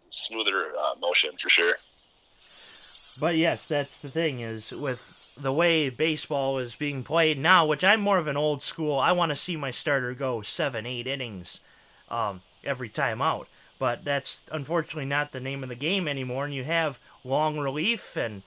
[0.09, 1.75] smoother uh, motion for sure.
[3.19, 7.83] But yes, that's the thing is with the way baseball is being played now, which
[7.83, 8.99] I'm more of an old school.
[8.99, 11.59] I want to see my starter go seven, eight innings
[12.09, 13.47] um, every time out.
[13.81, 18.15] But that's unfortunately not the name of the game anymore, and you have long relief
[18.15, 18.43] and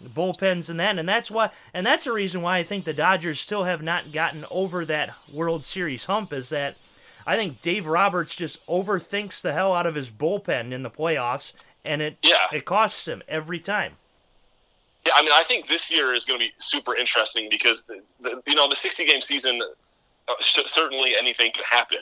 [0.00, 3.40] bullpens and that, and that's why, and that's a reason why I think the Dodgers
[3.40, 6.32] still have not gotten over that World Series hump.
[6.32, 6.76] Is that
[7.26, 11.52] I think Dave Roberts just overthinks the hell out of his bullpen in the playoffs,
[11.84, 12.46] and it yeah.
[12.52, 13.94] it costs him every time.
[15.04, 18.02] Yeah, I mean, I think this year is going to be super interesting because the,
[18.20, 19.60] the you know the 60 game season,
[20.28, 21.98] uh, certainly anything can happen,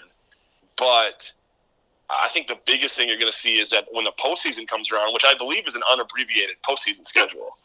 [0.76, 1.32] but
[2.10, 4.90] I think the biggest thing you're going to see is that when the postseason comes
[4.90, 7.56] around, which I believe is an unabbreviated postseason schedule,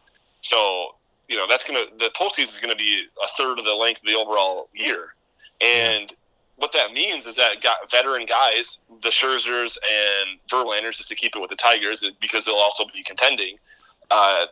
[0.42, 0.96] so
[1.28, 3.76] you know that's going to the postseason is going to be a third of the
[3.76, 5.14] length of the overall year,
[5.62, 6.14] and
[6.60, 11.36] what that means is that got veteran guys, the Scherzers and Verlanders, just to keep
[11.36, 13.58] it with the Tigers, because they'll also be contending.
[14.12, 14.46] Uh,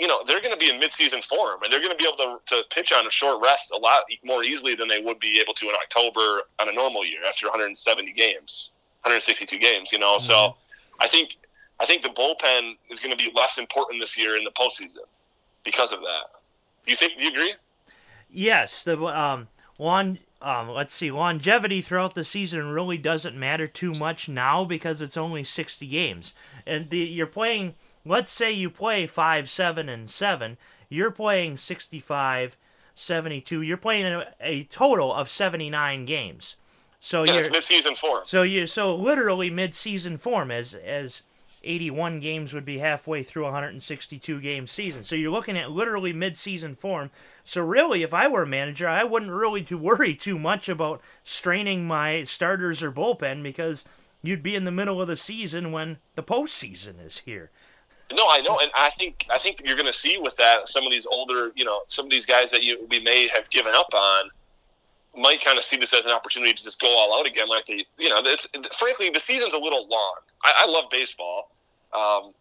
[0.00, 2.16] you know, they're going to be in midseason form, and they're going to be able
[2.16, 5.38] to, to pitch on a short rest a lot more easily than they would be
[5.40, 9.92] able to in October on a normal year after 170 games, 162 games.
[9.92, 10.26] You know, mm-hmm.
[10.26, 10.56] so
[11.00, 11.36] I think
[11.80, 15.04] I think the bullpen is going to be less important this year in the postseason
[15.64, 16.40] because of that.
[16.86, 17.16] You think?
[17.16, 17.54] Do you agree?
[18.30, 23.92] Yes, the um, one um, let's see, longevity throughout the season really doesn't matter too
[23.98, 26.32] much now because it's only 60 games.
[26.66, 27.74] And the, you're playing,
[28.06, 30.56] let's say you play 5, 7, and 7,
[30.88, 32.56] you're playing 65,
[32.94, 36.56] 72, you're playing a, a total of 79 games.
[37.00, 38.22] So yeah, you're mid-season form.
[38.26, 41.22] So you so literally mid-season form as as
[41.62, 45.02] 81 games would be halfway through a 162 game season.
[45.02, 47.10] So you're looking at literally mid-season form.
[47.44, 51.00] So really, if I were a manager, I wouldn't really to worry too much about
[51.22, 53.84] straining my starters or bullpen because
[54.22, 57.50] you'd be in the middle of the season when the postseason is here.
[58.12, 60.84] No, I know, and I think I think you're going to see with that some
[60.84, 63.72] of these older, you know, some of these guys that you we may have given
[63.72, 64.30] up on
[65.16, 67.48] might kind of see this as an opportunity to just go all out again.
[67.48, 68.46] Like they, you know, it's
[68.78, 70.14] frankly the season's a little long.
[70.44, 71.50] I, I love baseball,
[71.92, 72.32] um,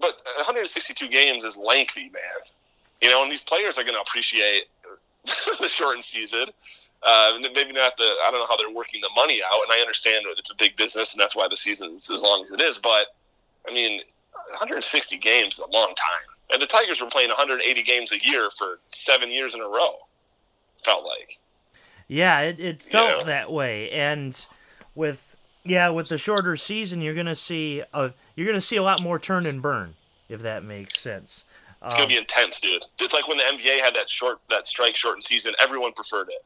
[0.00, 2.22] but 162 games is lengthy, man.
[3.02, 4.64] You know, and these players are going to appreciate
[5.60, 6.46] the shortened season.
[7.02, 8.10] Uh, maybe not the.
[8.24, 10.76] I don't know how they're working the money out, and I understand it's a big
[10.76, 12.78] business, and that's why the season's as long as it is.
[12.78, 13.06] But
[13.68, 14.00] I mean,
[14.50, 18.48] 160 games is a long time, and the Tigers were playing 180 games a year
[18.56, 19.96] for seven years in a row.
[20.84, 21.38] Felt like.
[22.08, 24.34] Yeah, it, it felt that way, and
[24.94, 29.02] with yeah, with the shorter season, you're gonna see a you're gonna see a lot
[29.02, 29.94] more turn and burn,
[30.28, 31.44] if that makes sense.
[31.84, 32.84] It's um, gonna be intense, dude.
[32.98, 35.54] It's like when the NBA had that short that strike shortened season.
[35.60, 36.42] Everyone preferred it.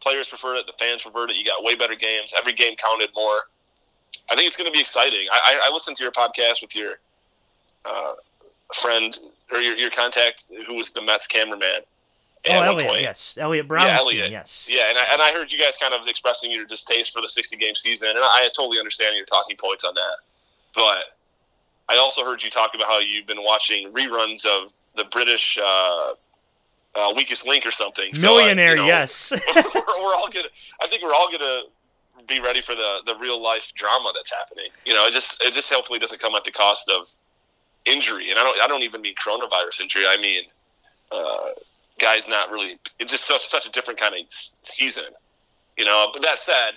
[0.00, 0.66] Players preferred it.
[0.66, 1.36] The fans preferred it.
[1.36, 2.32] You got way better games.
[2.38, 3.42] Every game counted more.
[4.30, 5.26] I think it's going to be exciting.
[5.30, 6.94] I, I, I listened to your podcast with your
[7.84, 8.14] uh,
[8.74, 9.16] friend
[9.52, 11.80] or your, your contact who was the Mets cameraman,
[12.48, 13.86] oh, Elliot, yes, Elliot Brown.
[13.86, 14.30] Yeah, Elliot.
[14.30, 17.20] yes, yeah, and I, and I heard you guys kind of expressing your distaste for
[17.20, 20.16] the sixty game season, and I, I totally understand your talking points on that.
[20.74, 21.16] But
[21.88, 26.12] I also heard you talk about how you've been watching reruns of the British uh,
[26.94, 28.10] uh, Weakest Link or something.
[28.20, 29.32] Millionaire, so, you know, yes.
[29.54, 30.48] we're, we're all gonna.
[30.82, 31.62] I think we're all gonna
[32.26, 34.70] be ready for the the real life drama that's happening.
[34.86, 37.06] You know, it just it just hopefully doesn't come at the cost of
[37.84, 40.04] injury, and I don't I don't even mean coronavirus injury.
[40.08, 40.44] I mean.
[41.12, 41.50] Uh,
[42.00, 42.78] guys not really.
[42.98, 45.04] It's just such such a different kind of season,
[45.78, 46.10] you know.
[46.12, 46.72] But that said,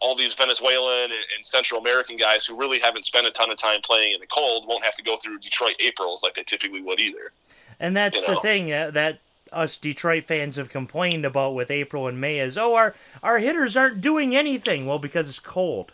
[0.00, 3.56] all these Venezuelan and, and, Central American guys who really haven't spent a ton of
[3.56, 6.82] time playing in the cold won't have to go through Detroit Aprils like they typically
[6.82, 7.32] would either.
[7.80, 8.34] And that's you know?
[8.34, 9.18] the thing uh, that
[9.52, 13.76] us Detroit fans have complained about with April and May is, oh, our our hitters
[13.76, 14.86] aren't doing anything.
[14.86, 15.92] Well, because it's cold.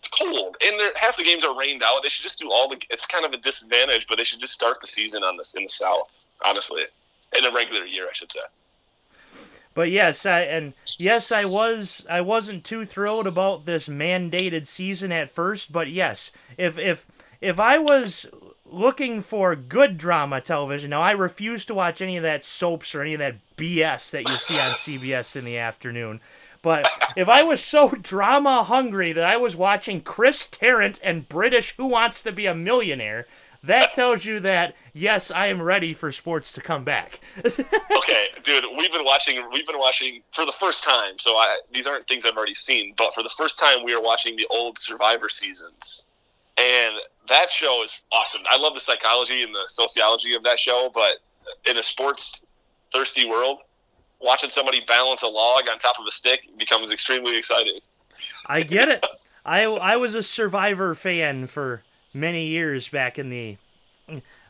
[0.00, 2.04] It's cold, and half the games are rained out.
[2.04, 2.76] They should just do all the.
[2.88, 5.64] It's kind of a disadvantage, but they should just start the season on this in
[5.64, 6.20] the South.
[6.44, 6.84] Honestly
[7.36, 8.40] in a regular year, I should say.
[9.74, 15.12] But yes, I and yes, I was I wasn't too thrilled about this mandated season
[15.12, 17.06] at first, but yes, if if
[17.40, 18.26] if I was
[18.64, 23.02] looking for good drama television, now I refuse to watch any of that soaps or
[23.02, 26.20] any of that BS that you see on CBS in the afternoon.
[26.60, 31.76] But if I was so drama hungry that I was watching Chris Tarrant and British
[31.76, 33.26] Who Wants to Be a Millionaire,
[33.68, 37.20] that tells you that yes, I am ready for sports to come back.
[37.46, 39.42] okay, dude, we've been watching.
[39.52, 41.18] We've been watching for the first time.
[41.18, 44.02] So I, these aren't things I've already seen, but for the first time, we are
[44.02, 46.06] watching the old Survivor seasons,
[46.58, 46.96] and
[47.28, 48.42] that show is awesome.
[48.50, 51.18] I love the psychology and the sociology of that show, but
[51.68, 52.44] in a sports
[52.92, 53.62] thirsty world,
[54.20, 57.80] watching somebody balance a log on top of a stick becomes extremely exciting.
[58.46, 59.04] I get it.
[59.44, 61.82] I I was a Survivor fan for
[62.14, 63.56] many years back in the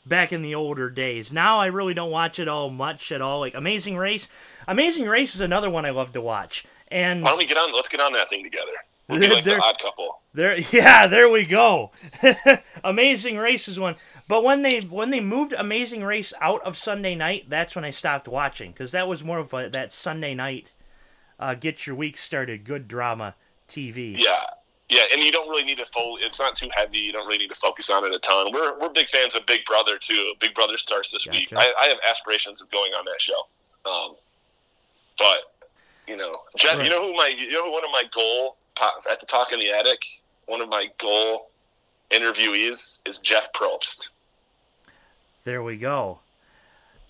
[0.07, 1.33] back in the older days.
[1.33, 3.40] Now I really don't watch it all much at all.
[3.40, 4.29] Like Amazing Race,
[4.66, 6.64] Amazing Race is another one I love to watch.
[6.90, 7.75] And why don't we get on?
[7.75, 8.73] Let's get on that thing together.
[9.09, 10.21] We'll be like the odd couple.
[10.35, 11.90] There, yeah, there we go.
[12.85, 13.97] Amazing Race is one,
[14.29, 17.90] but when they when they moved Amazing Race out of Sunday night, that's when I
[17.90, 20.73] stopped watching because that was more of a, that Sunday night,
[21.38, 23.35] uh, get your week started, good drama
[23.68, 24.16] TV.
[24.18, 24.44] Yeah,
[24.88, 26.98] yeah, and you don't really need to fo- It's not too heavy.
[26.98, 28.53] You don't really need to focus on it a ton.
[28.53, 30.33] We're we're big fans of Big Brother too.
[30.40, 31.38] Big Brother starts this gotcha.
[31.38, 31.53] week.
[31.55, 33.46] I, I, have aspirations of going on that show,
[33.85, 34.16] um,
[35.18, 35.38] but
[36.07, 36.85] you know, Jeff, right.
[36.85, 38.57] you know who my you know who one of my goal
[39.11, 40.05] at the Talk in the Attic,
[40.46, 41.51] one of my goal
[42.11, 44.11] interviewees is Jeff Probst.
[45.44, 46.20] There we go.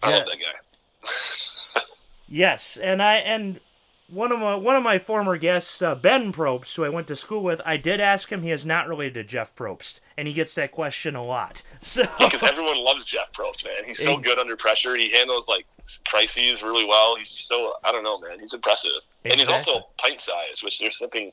[0.02, 1.80] I love that guy.
[2.28, 3.60] yes, and I and
[4.08, 7.16] one of my one of my former guests, uh, Ben Probst, who I went to
[7.16, 8.42] school with, I did ask him.
[8.42, 11.62] He is not related to Jeff Probst, and he gets that question a lot.
[11.80, 13.84] So because everyone loves Jeff Probst, man.
[13.84, 14.96] He's so good under pressure.
[14.96, 15.66] He handles like
[16.06, 17.16] crises really well.
[17.16, 18.40] He's so I don't know, man.
[18.40, 18.90] He's impressive,
[19.24, 19.30] exactly.
[19.30, 21.32] and he's also pint sized, which there's something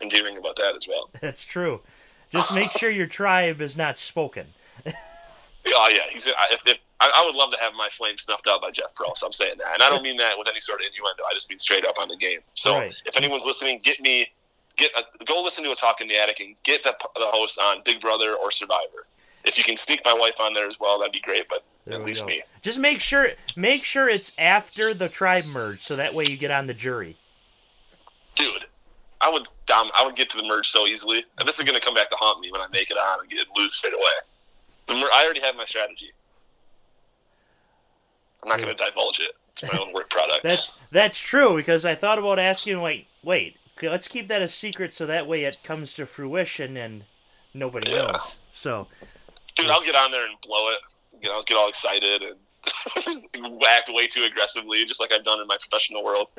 [0.00, 1.10] endearing about that as well.
[1.20, 1.80] That's true.
[2.32, 4.46] Just make sure your tribe is not spoken.
[5.66, 6.26] Oh yeah, he's.
[6.26, 9.22] If, if, I, would love to have my flame snuffed out by Jeff Probst.
[9.24, 11.22] I'm saying that, and I don't mean that with any sort of innuendo.
[11.30, 12.40] I just mean straight up on the game.
[12.54, 12.94] So right.
[13.04, 14.26] if anyone's listening, get me,
[14.76, 17.58] get a, go listen to a talk in the attic and get the the host
[17.58, 19.06] on Big Brother or Survivor.
[19.44, 21.48] If you can sneak my wife on there as well, that'd be great.
[21.48, 22.26] But there at least go.
[22.26, 22.42] me.
[22.62, 26.50] Just make sure make sure it's after the tribe merge, so that way you get
[26.50, 27.16] on the jury.
[28.34, 28.64] Dude,
[29.20, 31.24] I would dom- I would get to the merge so easily.
[31.44, 33.30] This is going to come back to haunt me when I make it on and
[33.30, 34.02] get lose straight away.
[34.88, 36.12] I already have my strategy.
[38.42, 39.32] I'm not going to divulge it.
[39.52, 40.42] It's my own work product.
[40.44, 42.80] that's that's true because I thought about asking.
[42.80, 43.56] Wait, wait.
[43.82, 47.04] Let's keep that a secret so that way it comes to fruition and
[47.52, 48.12] nobody yeah.
[48.12, 48.38] knows.
[48.50, 48.86] So,
[49.56, 50.78] dude, I'll get on there and blow it.
[51.20, 52.36] You know, get all excited and
[53.68, 56.30] act way too aggressively, just like I've done in my professional world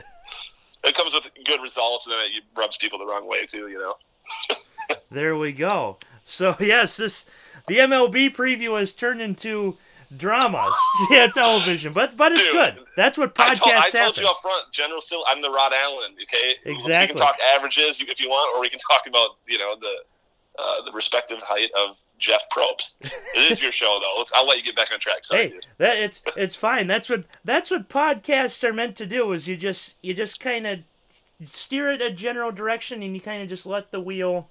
[0.86, 3.68] it comes with good results, and then it rubs people the wrong way too.
[3.68, 4.96] You know.
[5.12, 5.98] there we go.
[6.26, 7.26] So yes, this
[7.68, 9.78] the MLB preview has turned into
[10.16, 10.74] dramas.
[11.10, 12.80] yeah, television, but but it's Dude, good.
[12.96, 15.24] That's what podcasts I told, I told you up front, General Sil.
[15.28, 16.12] I'm the Rod Allen.
[16.24, 17.00] Okay, exactly.
[17.00, 19.96] We can talk averages if you want, or we can talk about you know the
[20.60, 22.96] uh, the respective height of Jeff Probst.
[23.36, 24.20] It is your show, though.
[24.20, 25.24] Let's, I'll let you get back on track.
[25.26, 25.68] Sorry, hey, dude.
[25.78, 26.88] that it's it's fine.
[26.88, 29.32] That's what that's what podcasts are meant to do.
[29.32, 30.80] Is you just you just kind of
[31.52, 34.50] steer it a general direction, and you kind of just let the wheel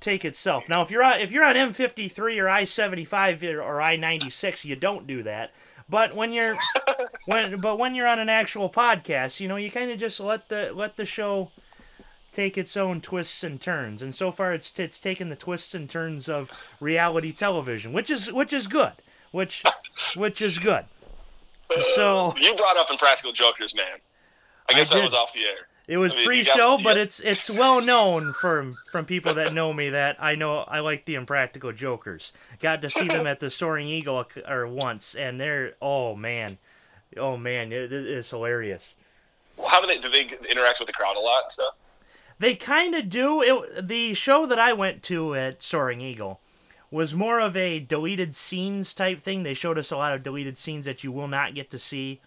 [0.00, 0.68] take itself.
[0.68, 5.22] Now, if you're on if you're on M53 or I-75 or I-96, you don't do
[5.22, 5.52] that.
[5.88, 6.56] But when you're
[7.26, 10.48] when but when you're on an actual podcast, you know, you kind of just let
[10.48, 11.50] the let the show
[12.32, 14.02] take its own twists and turns.
[14.02, 18.32] And so far, it's it's taken the twists and turns of reality television, which is
[18.32, 18.92] which is good,
[19.30, 19.62] which
[20.14, 20.84] which is good.
[21.96, 23.98] So you brought up Impractical Jokers, man.
[24.68, 25.66] I guess I that was off the air.
[25.88, 29.54] It was I mean, pre-show, got, but it's it's well known from from people that
[29.54, 32.32] know me that I know I like the Impractical Jokers.
[32.58, 36.58] Got to see them at the Soaring Eagle or once, and they're oh man,
[37.16, 38.96] oh man, it, it is hilarious.
[39.56, 41.74] Well, how do they do they interact with the crowd a lot and stuff?
[42.38, 43.40] They kind of do.
[43.42, 46.40] It, the show that I went to at Soaring Eagle
[46.90, 49.44] was more of a deleted scenes type thing.
[49.44, 52.20] They showed us a lot of deleted scenes that you will not get to see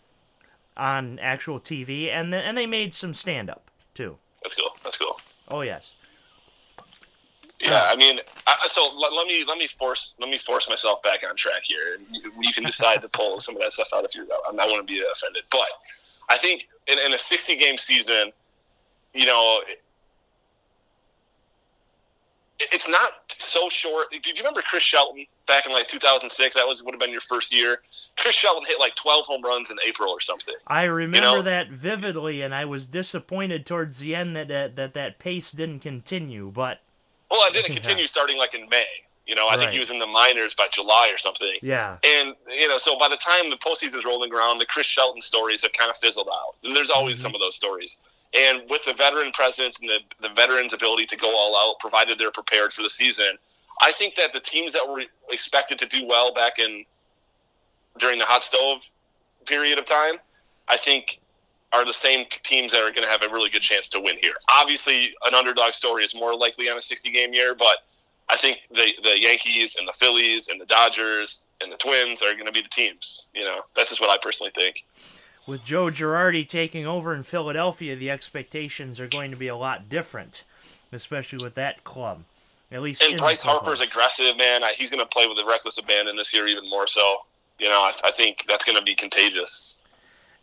[0.80, 4.18] on actual TV, and and they made some stand up too.
[4.42, 4.72] That's cool.
[4.84, 5.20] That's cool.
[5.50, 5.96] Oh yes.
[7.60, 11.04] Yeah, I mean, I, so let, let, me let me force let me force myself
[11.04, 13.90] back on track here, and you, you can decide to pull some of that stuff
[13.94, 14.26] out if you're.
[14.26, 15.68] I, I want to be offended, but
[16.30, 18.32] I think in, in a 60 game season,
[19.14, 19.62] you know,
[22.60, 24.12] it's not so short.
[24.12, 26.56] Do you remember Chris Shelton back in like 2006?
[26.56, 27.82] That was would have been your first year.
[28.18, 30.56] Chris Shelton hit like 12 home runs in April or something.
[30.68, 31.42] I remember you know?
[31.44, 35.80] that vividly, and I was disappointed towards the end that that that, that pace didn't
[35.80, 36.52] continue.
[36.54, 36.80] But
[37.32, 38.88] well, it didn't continue starting like in May.
[39.26, 39.60] You know, I right.
[39.60, 41.54] think he was in the minors by July or something.
[41.62, 41.98] Yeah.
[42.04, 45.62] And you know, so by the time the postseason's rolling around, the Chris Shelton stories
[45.62, 47.24] have kind of fizzled out, and there's always mm-hmm.
[47.24, 48.00] some of those stories.
[48.38, 52.20] And with the veteran presence and the, the veterans' ability to go all out, provided
[52.20, 53.38] they're prepared for the season,
[53.82, 56.86] I think that the teams that were expected to do well back in
[57.98, 58.84] during the hot stove
[59.46, 60.16] period of time,
[60.68, 61.20] I think
[61.72, 64.18] are the same teams that are going to have a really good chance to win
[64.20, 64.34] here.
[64.50, 67.78] Obviously, an underdog story is more likely on a 60 game year, but
[68.30, 72.34] I think the the Yankees and the Phillies and the Dodgers and the Twins are
[72.34, 73.30] going to be the teams.
[73.34, 74.86] You know, that's just what I personally think.
[75.50, 79.90] With Joe Girardi taking over in Philadelphia, the expectations are going to be a lot
[79.90, 80.44] different,
[80.92, 82.24] especially with that club.
[82.72, 84.62] At least, and Bryce Harper's aggressive, man.
[84.76, 87.22] He's going to play with a reckless abandon this year, even more so.
[87.58, 89.78] You know, I, I think that's going to be contagious.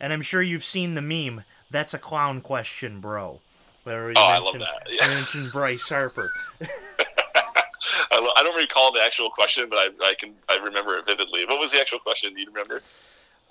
[0.01, 1.45] And I'm sure you've seen the meme.
[1.71, 3.39] That's a clown question, bro.
[3.85, 4.87] Where oh, I love that.
[4.89, 5.07] Yeah.
[5.07, 6.33] mentioned Bryce Harper.
[6.59, 11.45] I don't recall the actual question, but I, I can I remember it vividly.
[11.45, 12.33] What was the actual question?
[12.33, 12.81] Do you remember?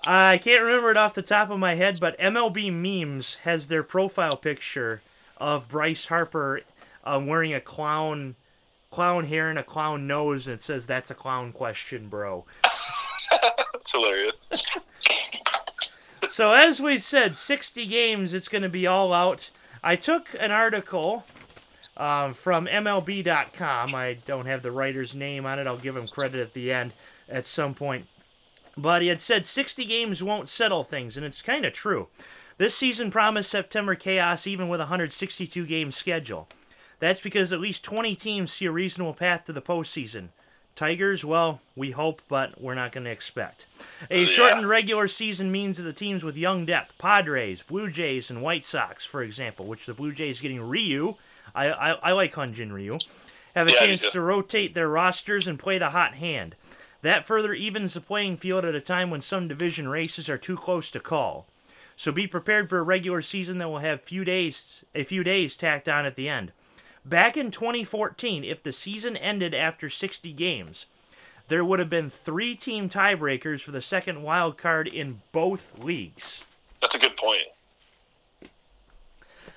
[0.05, 3.83] I can't remember it off the top of my head, but MLB Memes has their
[3.83, 5.01] profile picture
[5.37, 6.61] of Bryce Harper
[7.03, 8.35] um, wearing a clown
[8.89, 12.45] clown hair and a clown nose, and it says, "That's a clown question, bro."
[13.73, 14.49] It's hilarious.
[16.29, 18.33] so as we said, 60 games.
[18.33, 19.49] It's going to be all out.
[19.83, 21.23] I took an article
[21.95, 23.95] um, from MLB.com.
[23.95, 25.67] I don't have the writer's name on it.
[25.67, 26.91] I'll give him credit at the end
[27.29, 28.07] at some point.
[28.77, 32.07] But he had said 60 games won't settle things, and it's kind of true.
[32.57, 36.47] This season promised September chaos even with a 162 game schedule.
[36.99, 40.29] That's because at least 20 teams see a reasonable path to the postseason.
[40.75, 43.65] Tigers, well, we hope, but we're not going to expect.
[44.11, 48.43] A shortened regular season means that the teams with young depth, Padres, Blue Jays, and
[48.43, 51.15] White Sox, for example, which the Blue Jays getting Ryu,
[51.55, 52.99] I, I, I like Hyun-Jin Ryu,
[53.55, 56.55] have a yeah, chance to rotate their rosters and play the hot hand.
[57.01, 60.57] That further evens the playing field at a time when some division races are too
[60.57, 61.45] close to call.
[61.95, 65.55] So be prepared for a regular season that will have few days, a few days
[65.55, 66.51] tacked on at the end.
[67.03, 70.85] Back in 2014, if the season ended after 60 games,
[71.47, 76.43] there would have been three team tiebreakers for the second wild card in both leagues.
[76.81, 77.43] That's a good point.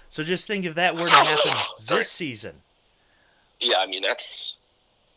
[0.08, 1.52] So just think if that were to happen
[1.88, 2.62] this season.
[3.58, 4.58] Yeah, I mean that's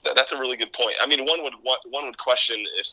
[0.03, 0.95] that's a really good point.
[1.01, 2.87] I mean, one would one would question if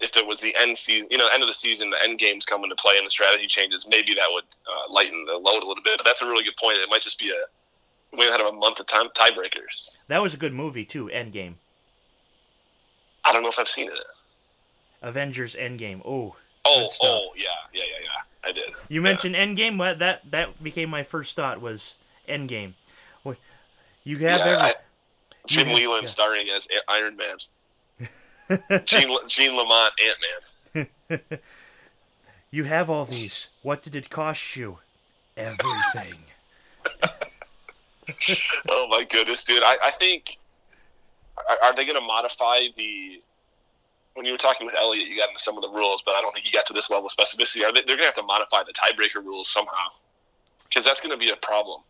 [0.00, 2.44] if it was the end season, you know, end of the season, the end games
[2.44, 5.66] come into play and the strategy changes, maybe that would uh, lighten the load a
[5.66, 5.98] little bit.
[5.98, 6.78] But that's a really good point.
[6.78, 9.98] It might just be a we had of a month of time tiebreakers.
[10.08, 11.10] That was a good movie too.
[11.12, 11.54] Endgame.
[13.24, 13.98] I don't know if I've seen it.
[15.00, 16.02] Avengers Endgame.
[16.04, 16.36] Oh.
[16.64, 18.48] Oh, oh, yeah, yeah, yeah, yeah.
[18.48, 18.70] I did.
[18.88, 19.04] You yeah.
[19.04, 19.78] mentioned Endgame.
[19.78, 21.96] What that that became my first thought was
[22.28, 22.74] Endgame.
[24.04, 24.74] You have yeah, every, I,
[25.46, 26.08] Jim you Leyland yeah.
[26.08, 28.80] starring as Iron Man.
[28.84, 29.92] Gene, Gene Lamont
[30.74, 31.20] Ant Man.
[32.50, 33.48] you have all these.
[33.62, 34.78] What did it cost you?
[35.36, 36.18] Everything.
[38.68, 39.62] oh my goodness, dude!
[39.62, 40.38] I, I think
[41.36, 43.22] are, are they going to modify the?
[44.14, 46.20] When you were talking with Elliot, you got into some of the rules, but I
[46.20, 47.64] don't think you got to this level of specificity.
[47.64, 49.88] Are they, they're going to have to modify the tiebreaker rules somehow,
[50.68, 51.80] because that's going to be a problem.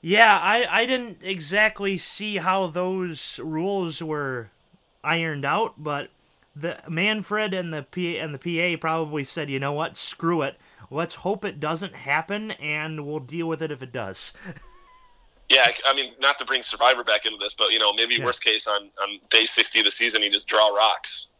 [0.00, 4.50] Yeah, I, I didn't exactly see how those rules were
[5.02, 6.10] ironed out, but
[6.54, 10.56] the Manfred and the PA and the PA probably said, you know what, screw it.
[10.90, 14.32] Let's hope it doesn't happen, and we'll deal with it if it does.
[15.50, 18.24] Yeah, I mean, not to bring Survivor back into this, but you know, maybe yeah.
[18.26, 21.30] worst case on on day sixty of the season, you just draw rocks.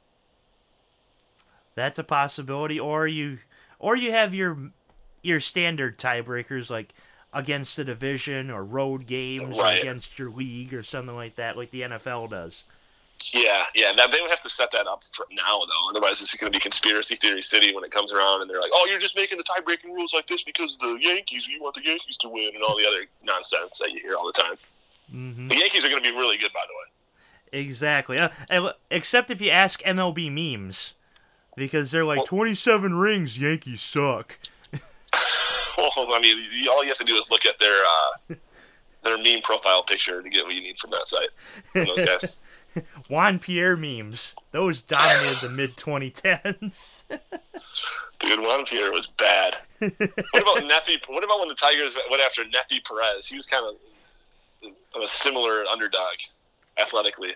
[1.75, 3.41] That's a possibility, or you,
[3.79, 4.71] or you have your
[5.23, 6.95] your standard tiebreakers like
[7.33, 9.81] against a division or road games right.
[9.81, 12.65] against your league or something like that, like the NFL does.
[13.33, 13.91] Yeah, yeah.
[13.93, 15.91] Now they would have to set that up for now, though.
[15.91, 18.71] Otherwise, it's going to be conspiracy theory city when it comes around, and they're like,
[18.73, 21.49] "Oh, you're just making the tie-breaking rules like this because the Yankees.
[21.49, 24.27] You want the Yankees to win, and all the other nonsense that you hear all
[24.27, 24.55] the time."
[25.13, 25.49] Mm-hmm.
[25.49, 27.61] The Yankees are going to be really good, by the way.
[27.61, 28.19] Exactly.
[28.19, 30.95] Uh, except if you ask MLB memes,
[31.57, 34.39] because they're like, well, 27 rings, Yankees suck.
[35.79, 38.35] well, I mean, all you have to do is look at their uh,
[39.05, 41.31] their meme profile picture to get what you need from that site.
[41.73, 42.37] From those guys.
[43.09, 44.35] Juan Pierre memes.
[44.53, 47.03] Those dominated the mid 2010s.
[48.19, 49.57] Dude, Juan Pierre was bad.
[49.79, 50.99] What about Neifi?
[51.09, 53.27] What about when the Tigers went after Neifi Perez?
[53.27, 54.73] He was kind of
[55.03, 56.17] a similar underdog
[56.79, 57.35] athletically.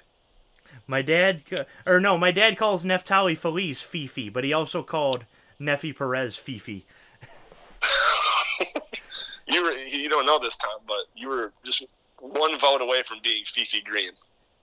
[0.86, 1.42] My dad,
[1.86, 5.24] or no, my dad calls Neftali Feliz Fifi, but he also called
[5.60, 6.84] Neifi Perez Fifi.
[9.46, 11.84] you were, you don't know this, time, but you were just
[12.18, 14.12] one vote away from being Fifi Green.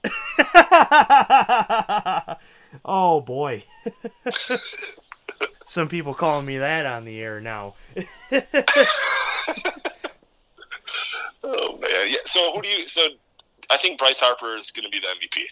[2.86, 3.64] oh boy.
[5.68, 7.76] Some people calling me that on the air now.
[11.44, 12.18] Oh man, yeah.
[12.26, 12.88] So who do you?
[12.88, 13.02] So
[13.70, 15.44] I think Bryce Harper is going to be the MVP.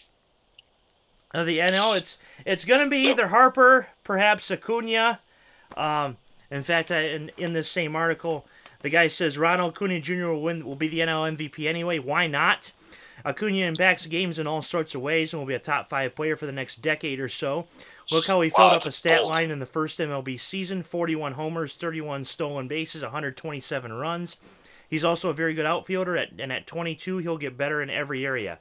[1.32, 5.20] Of the NL, it's it's going to be either Harper, perhaps Acuna.
[5.76, 6.16] Um,
[6.50, 8.46] in fact, I, in in this same article,
[8.80, 10.28] the guy says Ronald Acuna Jr.
[10.28, 11.98] will win will be the NL MVP anyway.
[11.98, 12.72] Why not?
[13.24, 16.36] Acuna impacts games in all sorts of ways and will be a top five player
[16.36, 17.66] for the next decade or so.
[18.10, 21.74] Look how he filled up a stat line in the first MLB season 41 homers,
[21.74, 24.36] 31 stolen bases, 127 runs.
[24.88, 28.24] He's also a very good outfielder, at, and at 22, he'll get better in every
[28.24, 28.58] area.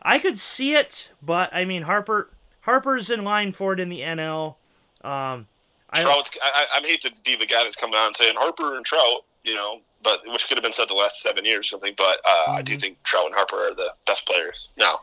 [0.00, 4.00] I could see it, but I mean, Harper Harper's in line for it in the
[4.00, 4.56] NL.
[5.02, 5.48] Um,
[5.90, 6.30] I, Trout.
[6.42, 8.84] I, I I hate to be the guy that's coming out and saying Harper and
[8.84, 11.94] Trout, you know, but which could have been said the last seven years or something.
[11.96, 12.64] But uh, I Mm-hmm.
[12.64, 15.00] do think Trout and Harper are the best players now.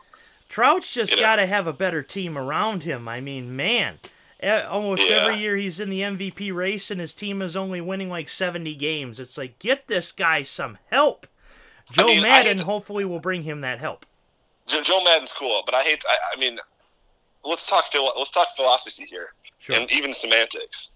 [0.48, 1.22] Trout's just You know.
[1.22, 3.08] got to have a better team around him.
[3.08, 3.98] I mean, man,
[4.42, 5.16] almost Yeah.
[5.16, 8.74] every year he's in the MVP race and his team is only winning like 70
[8.76, 9.18] games.
[9.18, 11.26] It's like, get this guy some help.
[11.90, 14.06] Joe mean, Maddon hate- hopefully will bring him that help.
[14.66, 16.04] Joe, Joe Maddon's cool, but I hate.
[16.08, 16.58] I, I mean,
[17.44, 17.86] let's talk.
[18.16, 19.32] Let's talk philosophy here,
[19.64, 19.76] Sure.
[19.76, 20.92] and even semantics.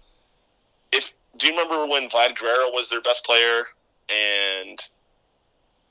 [0.91, 3.63] If do you remember when Vlad Guerrero was their best player,
[4.09, 4.79] and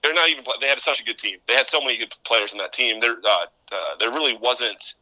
[0.01, 0.45] they're not even.
[0.61, 1.39] They had such a good team.
[1.49, 3.01] They had so many good players in that team.
[3.01, 4.95] There, uh, uh, there really wasn't.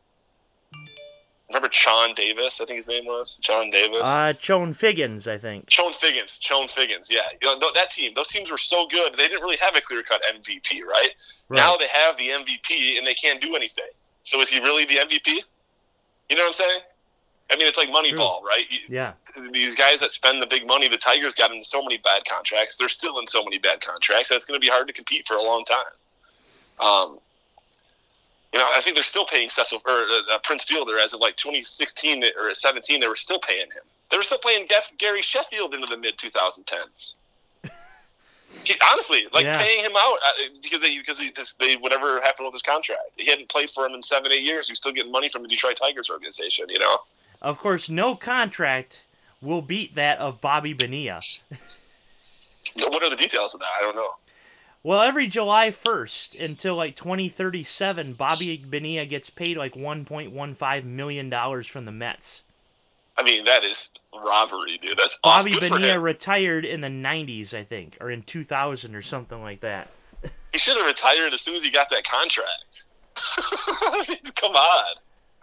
[1.51, 2.63] Remember Sean Davis?
[2.63, 4.01] I think his name was John Davis.
[4.03, 5.69] Uh, Chone Figgins, I think.
[5.69, 7.21] Chone Figgins, Chone Figgins, yeah.
[7.43, 9.13] You know, th- that team, those teams were so good.
[9.13, 11.11] They didn't really have a clear cut MVP, right?
[11.49, 11.57] Right.
[11.57, 13.85] Now they have the MVP and they can't do anything.
[14.25, 15.39] So is he really the MVP?
[16.31, 16.81] You know what I'm saying?
[17.51, 18.65] I mean, it's like Moneyball, right?
[18.89, 19.13] Yeah.
[19.53, 22.77] These guys that spend the big money, the Tigers got into so many bad contracts.
[22.77, 24.29] They're still in so many bad contracts.
[24.29, 25.87] That's going to be hard to compete for a long time.
[26.81, 27.19] Um,
[28.53, 31.21] you know, I think they're still paying Cecil or uh, uh, Prince Fielder as of
[31.21, 33.01] like 2016 or 17.
[33.01, 33.83] They were still paying him.
[34.11, 37.15] They were still paying Gaff- Gary Sheffield into the mid 2010s.
[38.65, 39.59] He, honestly, like Yeah.
[39.59, 40.33] paying him out uh,
[40.63, 43.03] because they because he, this, they whatever happened with his contract.
[43.17, 44.67] He hadn't played for him in seven eight years.
[44.69, 46.67] He was still getting money from the Detroit Tigers organization.
[46.71, 46.99] You know.
[47.43, 49.03] Of course, no contract
[49.41, 51.21] will beat that of Bobby Bonilla.
[52.77, 53.69] What are the details of that?
[53.79, 54.11] I don't know.
[54.83, 61.67] Well, every July 1st until like 2037, Bobby Bonilla gets paid like 1.15 million dollars
[61.67, 62.43] from the Mets.
[63.19, 64.99] I mean, that is robbery, dude.
[64.99, 65.71] That's Bobby awesome.
[65.71, 69.91] Bonilla retired in the 90s, I think, or in 2000 or something like that.
[70.53, 72.85] He should have retired as soon as he got that contract.
[73.39, 74.97] I mean, come on.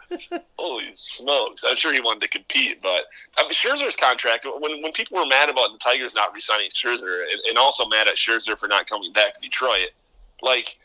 [0.57, 1.63] Holy smokes!
[1.67, 3.05] I'm sure he wanted to compete, but
[3.37, 4.45] I mean, Scherzer's contract.
[4.45, 8.07] When when people were mad about the Tigers not re-signing Scherzer, and, and also mad
[8.07, 9.89] at Scherzer for not coming back to Detroit,
[10.41, 10.77] like,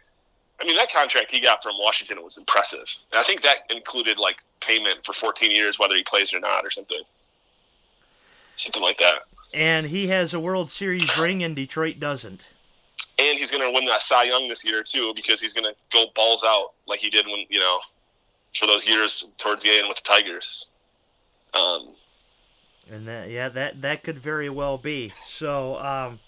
[0.60, 2.86] I mean, that contract he got from Washington was impressive.
[3.12, 6.64] And I think that included like payment for 14 years, whether he plays or not,
[6.64, 7.02] or something,
[8.56, 9.22] something like that.
[9.54, 12.42] And he has a World Series ring and Detroit doesn't.
[13.18, 15.74] and he's going to win that Cy Young this year too because he's going to
[15.92, 17.78] go balls out like he did when you know
[18.54, 20.68] for those years towards the end with the Tigers.
[21.54, 21.94] Um,
[22.90, 25.12] And that yeah, that that could very well be.
[25.26, 26.20] So, um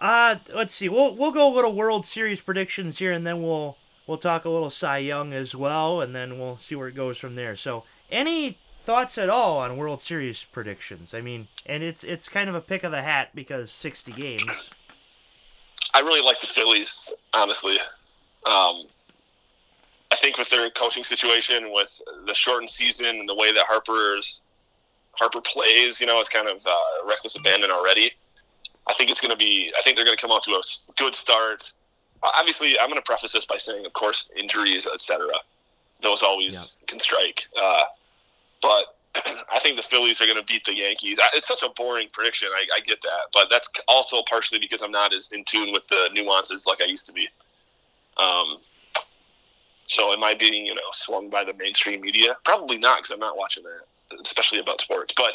[0.00, 0.88] uh let's see.
[0.88, 3.76] We'll we'll go a little World Series predictions here and then we'll
[4.06, 7.16] we'll talk a little Cy Young as well and then we'll see where it goes
[7.18, 7.56] from there.
[7.56, 11.14] So, any thoughts at all on World Series predictions?
[11.14, 14.70] I mean, and it's it's kind of a pick of the hat because 60 games.
[15.94, 17.78] I really like the Phillies, honestly.
[18.46, 18.86] Um,
[20.12, 24.42] I think with their coaching situation, with the shortened season, and the way that Harper's
[25.12, 26.72] Harper plays, you know, it's kind of uh,
[27.08, 28.12] reckless abandon already.
[28.86, 29.72] I think it's going to be.
[29.78, 30.62] I think they're going to come out to a
[30.96, 31.72] good start.
[32.22, 35.28] Obviously, I'm going to preface this by saying, of course, injuries, etc.
[36.02, 36.54] Those always
[36.86, 37.44] can strike.
[37.60, 37.84] Uh,
[38.62, 38.96] but
[39.52, 41.18] I think the Phillies are going to beat the Yankees.
[41.22, 42.48] I- It's such a boring prediction.
[42.54, 45.86] I, I get that, but that's also partially because I'm not as in tune with
[45.88, 47.28] the nuances like I used to be.
[48.16, 48.58] Um,
[49.86, 52.36] so am I being, you know, swung by the mainstream media?
[52.44, 55.14] Probably not, because I'm not watching that, especially about sports.
[55.16, 55.34] But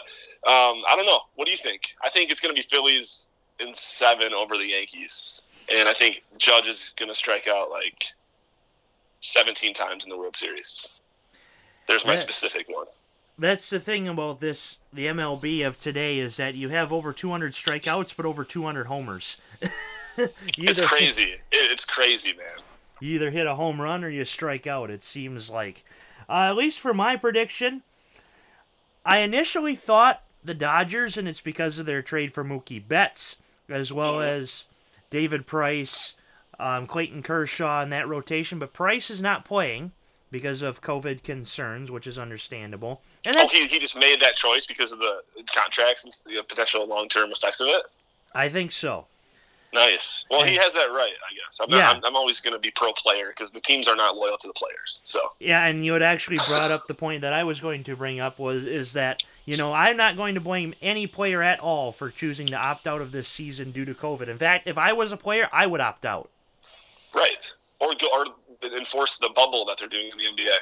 [0.49, 1.21] um, I don't know.
[1.35, 1.81] What do you think?
[2.03, 3.27] I think it's going to be Phillies
[3.59, 5.43] in seven over the Yankees,
[5.73, 8.05] and I think Judge is going to strike out like
[9.21, 10.93] 17 times in the World Series.
[11.87, 12.17] There's my Yeah.
[12.19, 12.87] specific one.
[13.37, 17.53] That's the thing about this the MLB of today is that you have over 200
[17.53, 19.37] strikeouts but over 200 homers.
[20.57, 21.31] It's crazy.
[21.31, 21.39] It,
[21.71, 22.63] it's crazy, man.
[22.99, 25.83] You either hit a home run or you strike out, it seems like.
[26.27, 27.81] Uh, at least for my prediction,
[29.05, 33.37] I initially thought the Dodgers, and it's because of their trade for Mookie Betts,
[33.67, 34.65] as well as
[35.09, 36.13] David Price,
[36.59, 38.59] um, Clayton Kershaw in that rotation.
[38.59, 39.91] But Price is not playing
[40.31, 43.01] because of COVID concerns, which is understandable.
[43.25, 45.21] And Oh, he, he just made that choice because of the
[45.53, 47.83] contracts and the potential long term effects of it.
[48.33, 49.07] I think so.
[49.73, 50.25] Nice.
[50.31, 51.59] Well, he has that right, I guess.
[51.61, 51.91] I'm, not, Yeah.
[51.91, 54.47] I'm, I'm always going to be pro player because the teams are not loyal to
[54.47, 55.01] the players.
[55.03, 57.95] So Yeah, and you had actually brought up the point that I was going to
[57.95, 61.59] bring up was is that you know I'm not going to blame any player at
[61.59, 64.27] all for choosing to opt out of this season due to COVID.
[64.27, 66.29] In fact, if I was a player, I would opt out.
[67.13, 68.25] right, or go or
[68.75, 70.55] enforce the bubble that they're doing in the NBA.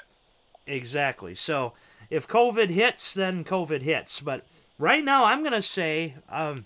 [0.67, 1.33] Exactly.
[1.33, 1.73] So
[2.09, 4.19] if COVID hits, then COVID hits.
[4.19, 4.43] But
[4.77, 6.65] right now, I'm gonna say um,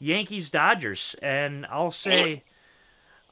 [0.00, 2.42] Yankees Dodgers, and I'll say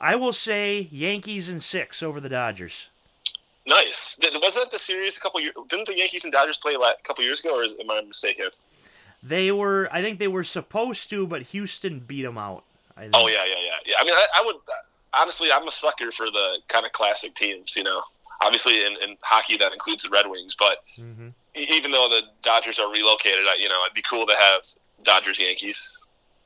[0.00, 2.90] I will say Yankees in six over the Dodgers.
[3.66, 4.16] Nice.
[4.22, 5.54] Wasn't that the series a couple years?
[5.68, 8.48] Didn't the Yankees and Dodgers play a couple years ago, or is, am I mistaken?
[9.22, 12.64] They were, I think they were supposed to, but Houston beat them out.
[13.12, 13.94] Oh yeah, yeah, yeah, yeah.
[14.00, 14.56] I mean, I, I would
[15.14, 17.74] honestly, I'm a sucker for the kind of classic teams.
[17.76, 18.02] You know,
[18.42, 22.22] obviously in, in hockey that includes the Red Wings, but hmm e- even though the
[22.42, 24.62] Dodgers are relocated, I, you know, it'd be cool to have
[25.02, 25.98] Dodgers Yankees.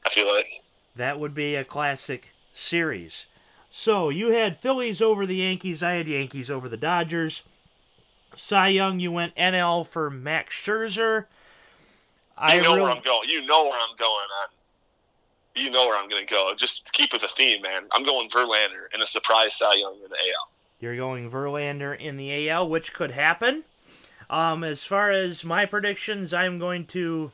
[0.04, 0.62] I feel like.
[0.96, 3.26] That would be a classic series.
[3.70, 5.82] So you had Phillies over the Yankees.
[5.82, 7.42] I had Yankees over the Dodgers.
[8.34, 11.26] Cy Young, you went NL for Max Scherzer.
[12.36, 13.28] I You know really, where I'm going.
[13.28, 14.48] You know where I'm going on.
[15.54, 16.52] You know where I'm going to go.
[16.56, 17.84] Just keep with the theme, man.
[17.92, 20.48] I'm going Verlander and a surprise Cy Young in the AL.
[20.80, 23.64] You're going Verlander in the AL, which could happen.
[24.28, 27.32] Um, as far as my predictions, I'm going to.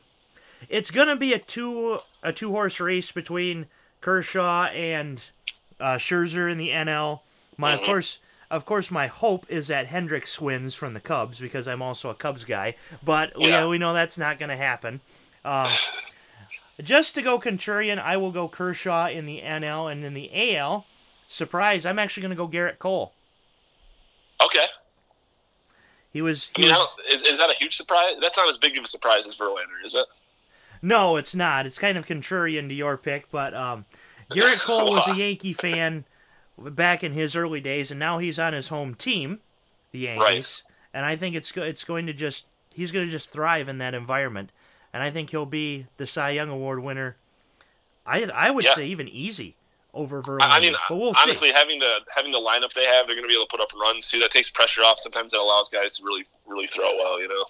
[0.67, 3.67] It's gonna be a two a two horse race between
[4.01, 5.21] Kershaw and
[5.79, 7.21] uh, Scherzer in the NL.
[7.57, 7.85] My of Mhm.
[7.85, 8.19] course,
[8.51, 12.15] of course, my hope is that Hendricks wins from the Cubs because I'm also a
[12.15, 12.75] Cubs guy.
[13.03, 13.65] But we, Yeah.
[13.65, 15.01] we know that's not gonna happen.
[15.45, 15.67] Um,
[16.81, 20.85] just to go contrarian, I will go Kershaw in the NL and in the AL.
[21.27, 21.85] Surprise!
[21.85, 23.13] I'm actually gonna go Gerrit Cole.
[24.41, 24.65] Okay.
[26.11, 26.49] He was.
[26.57, 28.15] I He mean, was is, is that a huge surprise?
[28.21, 30.05] That's not as big of a surprise as Verlander, is it?
[30.81, 31.65] No, it's not.
[31.65, 33.85] It's kind of contrarian to your pick, but um,
[34.31, 36.05] Gerrit Cole was a Yankee fan
[36.57, 39.39] back in his early days, and now he's on his home team,
[39.91, 40.63] the Yankees.
[40.93, 43.93] And I think it's it's going to just he's going to just thrive in that
[43.93, 44.51] environment,
[44.93, 47.17] and I think he'll be the Cy Young Award winner.
[48.05, 48.75] I I would Yeah.
[48.75, 49.55] say even easy
[49.93, 50.39] over Verlander.
[50.49, 51.19] I mean, we'll see.
[51.21, 53.61] honestly, having the having the lineup they have, they're going to be able to put
[53.61, 54.19] up runs too.
[54.19, 54.99] That takes pressure off.
[54.99, 57.21] Sometimes it allows guys to really, really throw well.
[57.21, 57.45] You know.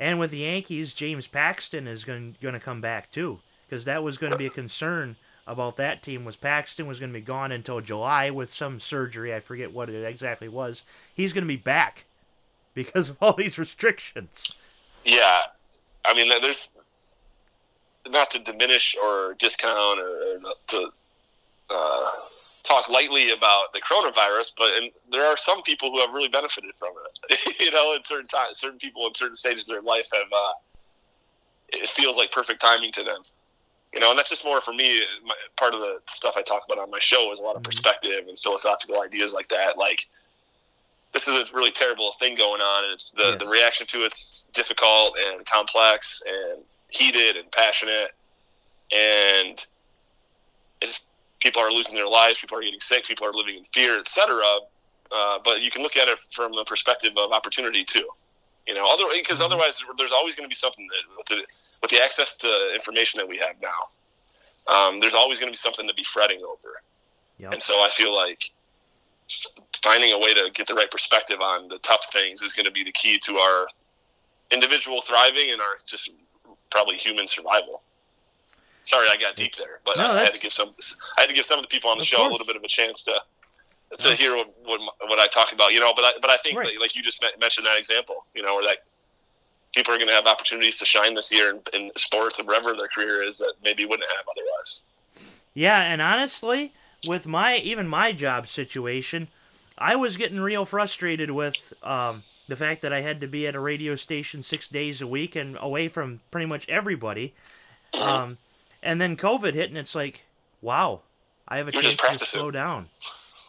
[0.00, 4.02] And with the Yankees, James Paxton is going going to come back too, because that
[4.02, 6.24] was going to be a concern about that team.
[6.24, 9.34] Was Paxton was going to be gone until July with some surgery?
[9.34, 10.82] I forget what it exactly was.
[11.14, 12.04] He's going to be back
[12.74, 14.52] because of all these restrictions.
[15.04, 15.40] Yeah,
[16.06, 16.70] I mean, there's
[18.08, 20.90] not to diminish or discount or, or to
[21.68, 22.10] uh,
[22.70, 26.70] talk lightly about the coronavirus, but and there are some people who have really benefited
[26.78, 26.90] from
[27.30, 27.56] it.
[27.60, 30.26] you know, in certain times, certain people in certain stages of their life have.
[30.32, 30.52] Uh,
[31.72, 33.22] it feels like perfect timing to them.
[33.94, 35.02] You know, and that's just more for me.
[35.24, 37.62] My, part of the stuff I talk about on my show is a lot of
[37.62, 37.66] Mhm.
[37.66, 39.78] perspective and philosophical ideas like that.
[39.78, 40.06] Like,
[41.12, 44.46] this is a really terrible thing going on, and it's the, the reaction to it's
[44.52, 48.12] difficult and complex and heated and passionate,
[48.92, 49.64] and
[50.80, 51.08] it's
[51.40, 54.42] people are losing their lives, people are getting sick, people are living in fear, etc.
[55.10, 58.08] Uh, but you can look at it from the perspective of opportunity too.
[58.66, 59.46] You know, other because Mhm.
[59.46, 61.46] otherwise there's always going to be something that with the
[61.82, 63.88] with the access to information that we have now,
[64.66, 66.82] um, there's always going to be something to be fretting over.
[67.38, 67.54] Yep.
[67.54, 68.50] And so I feel like
[69.82, 72.72] finding a way to get the right perspective on the tough things is going to
[72.72, 73.68] be the key to our
[74.50, 76.10] individual thriving and our just
[76.70, 77.82] probably human survival.
[78.84, 80.74] Sorry, I got deep there, but No, I had to give some.
[81.16, 82.28] I had to give some of the people on the show course.
[82.28, 83.20] a little bit of a chance to
[83.98, 84.14] to Yeah.
[84.14, 85.72] hear what, what what I talk about.
[85.72, 86.72] You know, but I, but I think Right.
[86.74, 88.24] that, like you just mentioned that example.
[88.34, 88.78] You know, where that
[89.74, 92.74] people are going to have opportunities to shine this year in, in sports and wherever
[92.74, 94.82] their career is that maybe wouldn't have otherwise.
[95.54, 96.72] Yeah, and honestly,
[97.06, 99.28] with my even my job situation,
[99.78, 103.54] I was getting real frustrated with um, the fact that I had to be at
[103.54, 107.32] a radio station six days a week and away from pretty much everybody.
[107.94, 108.38] Um,
[108.82, 110.22] and then COVID hit, and it's like,
[110.60, 111.00] wow,
[111.46, 112.88] I have a You're chance to slow down.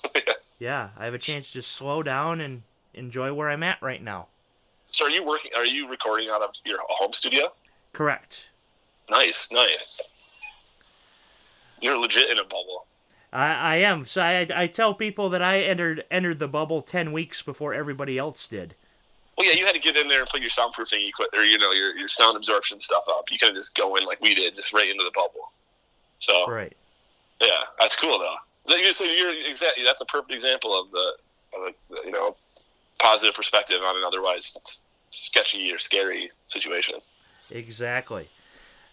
[0.59, 2.63] yeah, I have a chance to slow down and
[2.93, 4.27] enjoy where I'm at right now.
[4.89, 5.51] So are you working?
[5.55, 7.53] Are you recording out of your home studio?
[7.93, 8.49] Correct.
[9.09, 10.41] Nice, nice.
[11.81, 12.85] You're legit in a bubble.
[13.33, 14.05] I, I am.
[14.05, 18.17] So I, I tell people that I entered entered the bubble ten weeks before everybody
[18.17, 18.75] else did.
[19.41, 21.57] Well, yeah, you had to get in there and put your soundproofing equipment or you
[21.57, 23.31] know your, your sound absorption stuff up.
[23.31, 25.51] You couldn't just go in like we did, just right into the bubble.
[26.19, 26.75] So Right.
[27.41, 27.47] yeah,
[27.79, 28.75] that's cool though.
[28.77, 31.13] You- So you're exactly that's a perfect example of the,
[31.57, 32.35] of a, you know
[32.99, 34.55] positive perspective on an otherwise
[35.09, 36.95] sketchy or scary situation.
[37.49, 38.29] Exactly.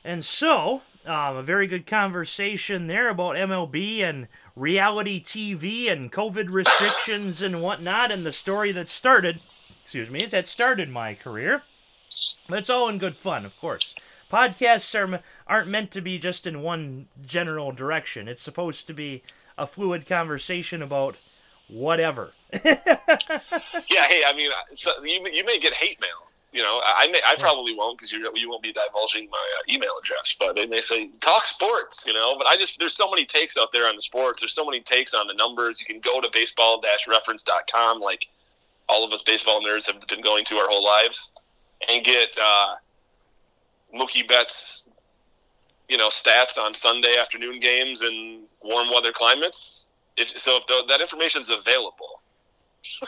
[0.03, 6.47] And so, um, a very good conversation there about MLB and reality TV and COVID
[6.51, 9.41] restrictions and whatnot, and the story that started,
[9.89, 11.63] excuse me, that started my career.
[12.47, 13.95] But it's all in good fun, of course.
[14.31, 18.29] Podcasts are, aren't meant to be just in one general direction.
[18.29, 19.23] It's supposed to be
[19.57, 21.17] a fluid conversation about
[21.69, 22.35] whatever.
[22.53, 26.29] yeah, hey, I mean, so you, you may get hate mail.
[26.53, 29.75] You know, I may, I probably won't because you you won't be divulging my uh,
[29.75, 30.37] email address.
[30.39, 32.07] But they may say talk sports.
[32.07, 34.41] You know, but I just there's so many takes out there on the sports.
[34.41, 35.81] There's so many takes on the numbers.
[35.81, 38.29] You can go to baseball-reference.com, like
[38.89, 41.33] all of us baseball nerds have been going to our whole lives,
[41.89, 42.75] and get uh,
[43.95, 44.89] Mookie Betts,
[45.89, 49.89] you know, stats on Sunday afternoon games in warm weather climates.
[50.17, 52.21] If, so, if the, that information is available.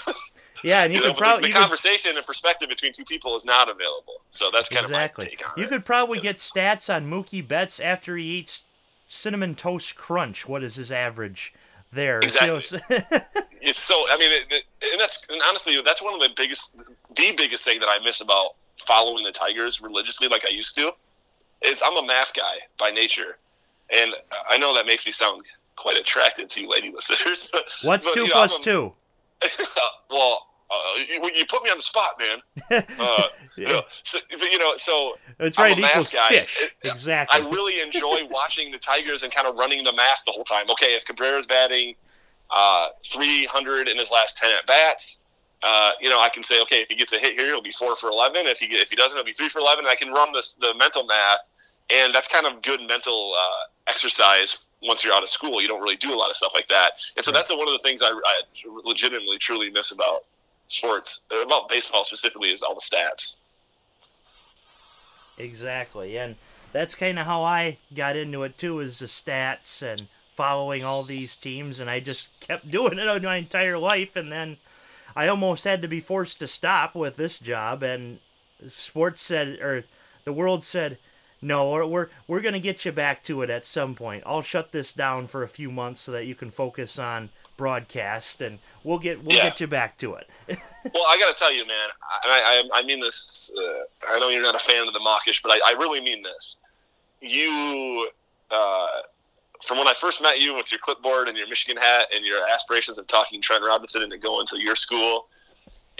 [0.63, 3.35] Yeah, and you, You could probably the, the could- conversation and perspective between two people
[3.35, 4.21] is not available.
[4.31, 5.25] So that's kind exactly.
[5.25, 5.69] of my take on You it.
[5.71, 8.65] could probably get stats on Mookie Betts after he eats
[9.09, 10.47] cinnamon toast crunch.
[10.47, 11.55] What is his average
[11.93, 12.21] there?
[12.21, 12.81] Exactly.
[13.63, 14.07] It's so.
[14.11, 16.79] I mean, it, it, and that's and honestly, that's one of the biggest,
[17.15, 18.55] the biggest thing that I miss about
[18.87, 20.93] following the Tigers religiously, like I used to.
[21.63, 23.37] Is I'm a math guy by nature,
[23.95, 24.15] and
[24.49, 27.51] I know that makes me sound quite attracted to you, lady listeners.
[27.53, 28.93] But What's but, two know, plus a- two?
[30.11, 30.77] well, uh,
[31.09, 32.39] you, you put me on the spot, man.
[32.99, 35.79] Uh, you know, so, but, you know, so That's I'm right.
[35.79, 36.29] a math guy.
[36.29, 36.57] fish.
[36.83, 37.41] It- exactly.
[37.43, 40.71] I really enjoy watching the Tigers and kind of running the math the whole time.
[40.71, 41.95] Okay, if Cabrera's batting
[42.51, 45.23] uh, 300 in his last 10 at bats,
[45.63, 47.73] uh, you know, I can say, okay, if he gets a hit here, he'll be
[47.73, 48.47] four for 11.
[48.47, 49.85] If he if he doesn't, he'll be three for 11.
[49.87, 51.41] I can run this the mental math,
[51.93, 54.67] and that's kind of good mental uh, exercise.
[54.83, 56.93] Once you're out of school, you don't really do a lot of stuff like that,
[57.17, 57.39] and so Right.
[57.39, 58.41] that's one of the things I, I
[58.85, 60.25] legitimately, truly miss about
[60.71, 63.39] sports, about baseball specifically, is all the stats.
[65.39, 66.37] Exactly, and
[66.73, 71.03] that's kind of how I got into it too, is the stats and following all
[71.03, 74.57] these teams, and I just kept doing it my entire life, and then
[75.15, 78.19] I almost had to be forced to stop with this job, and
[78.69, 79.85] sports said, or
[80.25, 80.99] the world said,
[81.43, 84.23] no, we're we're, we're gonna get you back to it at some point.
[84.27, 88.41] I'll shut this down for a few months so that you can focus on broadcast,
[88.41, 89.45] and we'll get we'll Yeah.
[89.51, 90.29] get you back to it.
[90.95, 91.89] Well, I got to tell you, man,
[92.25, 93.51] I, I, I mean this.
[93.55, 93.83] Uh,
[94.15, 96.57] I know you're not a fan of the mockish, but I, I really mean this.
[97.21, 98.09] You,
[98.51, 98.87] uh,
[99.63, 102.49] from when I first met you with your clipboard and your Michigan hat and your
[102.49, 105.27] aspirations of talking Trent Robinson into going to your school,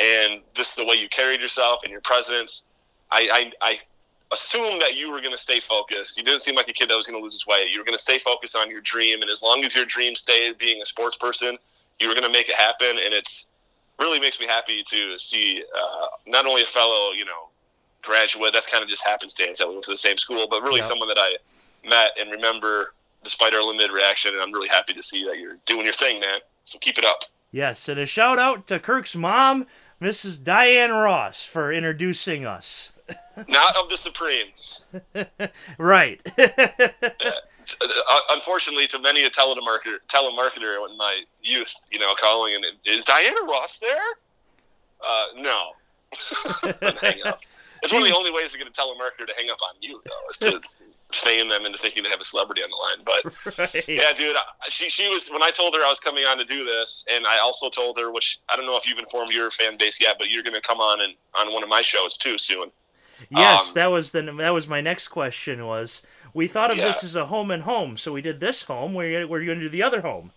[0.03, 2.63] and this is the way you carried yourself and your presence,
[3.11, 3.79] I, I, I
[4.33, 6.17] assumed that you were going to stay focused.
[6.17, 7.67] You didn't seem like a kid that was going to lose his way.
[7.71, 10.17] You were going to stay focused on your dream, and as long as your dream
[10.17, 11.59] stayed being a sports person,
[12.01, 12.89] you were going to make it happen.
[13.05, 13.49] And it's
[13.99, 17.49] really makes me happy to see uh, not only a fellow, you know,
[18.03, 18.53] graduate.
[18.53, 20.87] That's kind of just happenstance that we went to the same school, but really Yeah.
[20.87, 21.37] someone that I
[21.89, 22.87] met and remember
[23.23, 24.33] despite our limited reaction.
[24.33, 26.41] And I'm really happy to see that you're doing your thing, man.
[26.65, 27.25] So keep it up.
[27.53, 29.67] Yes, and a shout out to Kirk's mom,
[30.01, 30.43] Mrs.
[30.43, 32.93] Diane Ross, for introducing us.
[33.49, 34.87] Not of the Supremes.
[35.79, 36.21] Right.
[37.81, 43.05] Uh, unfortunately, to many a telemarketer, telemarketer in my youth, you know, calling and is
[43.05, 43.97] Diana Ross there?
[45.05, 45.73] Uh, no.
[47.01, 47.41] Hang up.
[47.83, 50.03] It's one of the only ways to get a telemarketer to hang up on you,
[50.05, 50.61] though, is to
[51.13, 53.05] feign them into thinking they have a celebrity on the line.
[53.07, 53.85] But right.
[53.89, 56.45] yeah, dude, I- she she was when I told her I was coming on to
[56.45, 59.51] do this, and I also told her, which I don't know if you've informed your
[59.51, 62.19] fan base yet, but you're going to come on and on one of my shows
[62.19, 62.71] too soon.
[63.31, 65.67] Yes, Um, that was the that was my next question.
[65.67, 66.03] Was
[66.35, 68.95] we thought of this as a home and home, so we did this home.
[68.95, 70.33] We're we're going to do the other home.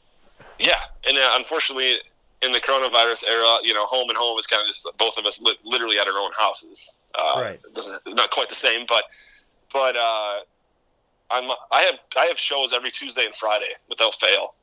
[0.59, 1.97] Yeah, and uh, unfortunately,
[2.41, 5.25] in the coronavirus era, you know, home and home is kind of just both of
[5.25, 6.95] us li- literally at our own houses.
[7.15, 7.59] Uh, Right.
[7.73, 9.03] Doesn't not quite the same, but
[9.71, 10.39] but uh,
[11.31, 14.53] I'm I have I have shows every Tuesday and Friday without fail.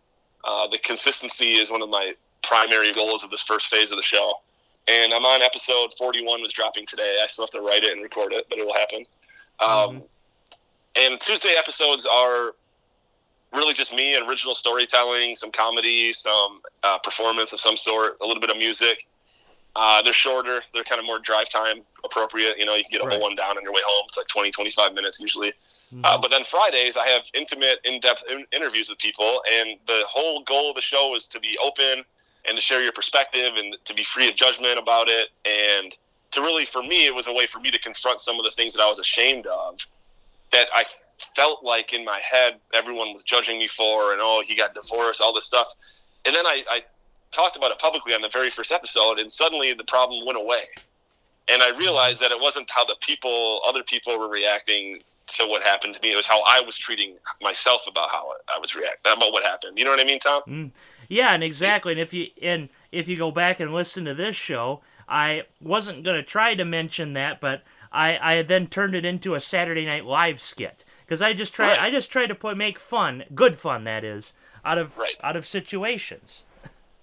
[0.44, 4.02] Uh, the consistency is one of my primary goals of this first phase of the
[4.02, 4.34] show,
[4.88, 7.20] and I'm on episode 41, was dropping today.
[7.22, 9.04] I still have to write it and record it, but it will happen.
[9.60, 10.02] Um,
[10.97, 12.53] And Tuesday episodes are
[13.53, 18.26] really just me and original storytelling, some comedy, some uh, performance of some sort, a
[18.26, 19.07] little bit of music.
[19.76, 20.62] Uh, they're shorter.
[20.74, 22.59] They're kind of more drive time appropriate.
[22.59, 23.12] You know, you can get a Right.
[23.14, 24.05] whole one down on your way home.
[24.09, 25.53] It's like 20, 25 minutes usually.
[25.95, 26.05] Mhm.
[26.05, 30.41] Uh, but then Fridays, I have intimate, in-depth in- interviews with people, and the whole
[30.41, 32.05] goal of the show is to be open
[32.47, 35.97] and to share your perspective and to be free of judgment about it, and
[36.32, 38.51] to really, for me, it was a way for me to confront some of the
[38.53, 39.78] things that I was ashamed of,
[40.53, 40.84] that I
[41.36, 45.20] felt like in my head everyone was judging me for, and oh, he got divorced,
[45.20, 45.68] all this stuff,
[46.24, 46.82] and then I, I
[47.32, 50.64] talked about it publicly on the very first episode, and suddenly the problem went away,
[51.48, 55.62] and I realized that it wasn't how the people, other people, were reacting to what
[55.62, 56.12] happened to me.
[56.12, 59.78] It was how I was treating myself about how I was reacting about what happened.
[59.78, 60.42] You know what I mean, Tom?
[60.46, 60.70] Mm.
[61.09, 61.92] Yeah, and exactly.
[61.92, 66.05] And if you and if you go back and listen to this show, I wasn't
[66.05, 67.62] going to try to mention that, but
[67.93, 71.68] I I then turned it into a Saturday Night Live skit because I just try
[71.68, 71.80] right.
[71.80, 74.32] I just try to put make fun, good fun that is,
[74.64, 75.16] out of right.
[75.22, 76.45] out of situations.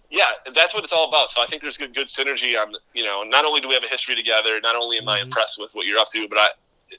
[0.09, 1.29] Yeah, that's what it's all about.
[1.29, 3.83] So I think there's good good synergy on you know not only do we have
[3.83, 5.09] a history together, not only am mm-hmm.
[5.09, 6.47] I impressed with what you're up to, but I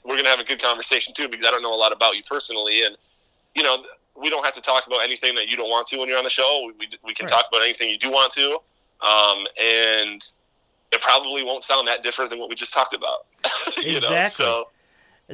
[0.03, 2.21] we're gonna have a good conversation too because I don't know a lot about you
[2.29, 2.95] personally, and
[3.55, 3.83] you know
[4.15, 6.23] we don't have to talk about anything that you don't want to when you're on
[6.23, 6.65] the show.
[6.67, 7.31] We, we, we can right.
[7.31, 8.57] talk about anything you do want to,
[9.05, 10.21] um, and
[10.91, 13.25] it probably won't sound that different than what we just talked about.
[13.77, 14.45] exactly.
[14.45, 14.65] Know?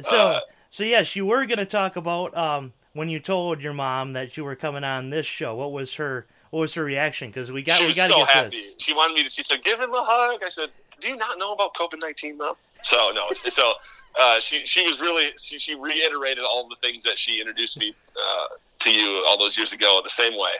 [0.00, 0.40] so, uh,
[0.70, 4.36] so yes, you were going to talk about um, when you told your mom that
[4.36, 5.54] you were coming on this show.
[5.54, 7.30] What was her What was her reaction?
[7.30, 8.50] Because we got we got to so get happy.
[8.50, 8.74] this.
[8.78, 9.30] She wanted me to.
[9.30, 12.36] She said, "Give him a hug." I said, "Do you not know about COVID nineteen,
[12.36, 13.74] mom?" So no, so
[14.18, 17.94] uh, she she was really she, she reiterated all the things that she introduced me
[18.16, 18.46] uh,
[18.80, 20.52] to you all those years ago the same way.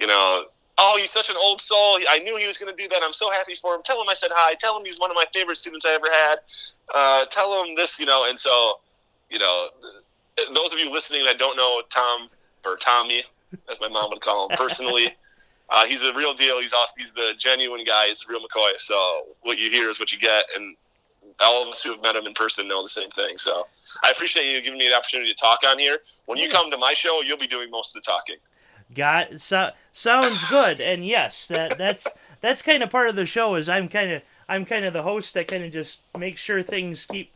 [0.00, 0.46] You know,
[0.82, 1.98] oh, he's such an old soul.
[2.10, 3.02] I knew he was going to do that.
[3.02, 3.82] I'm so happy for him.
[3.84, 4.54] Tell him I said hi.
[4.54, 6.36] Tell him he's one of my favorite students I ever had.
[6.92, 8.26] Uh, tell him this, you know.
[8.28, 8.80] And so,
[9.30, 9.68] you know,
[10.54, 12.28] those of you listening that don't know Tom
[12.64, 13.22] or Tommy,
[13.70, 15.14] as my mom would call him personally,
[15.70, 16.60] uh, he's a real deal.
[16.60, 16.90] He's off.
[16.98, 18.08] He's the genuine guy.
[18.08, 18.72] He's real McCoy.
[18.76, 20.76] So what you hear is what you get, and
[21.40, 23.38] all of us who have met him in person know the same thing.
[23.38, 23.66] So
[24.02, 25.98] I appreciate you giving me the opportunity to talk on here.
[26.26, 28.36] When you come to my show, you'll be doing most of the talking.
[28.94, 32.06] Got so, sounds good, and yes, that that's
[32.40, 33.54] that's kind of part of the show.
[33.54, 36.62] Is I'm kind of I'm kind of the host that kind of just make sure
[36.62, 37.32] things keep,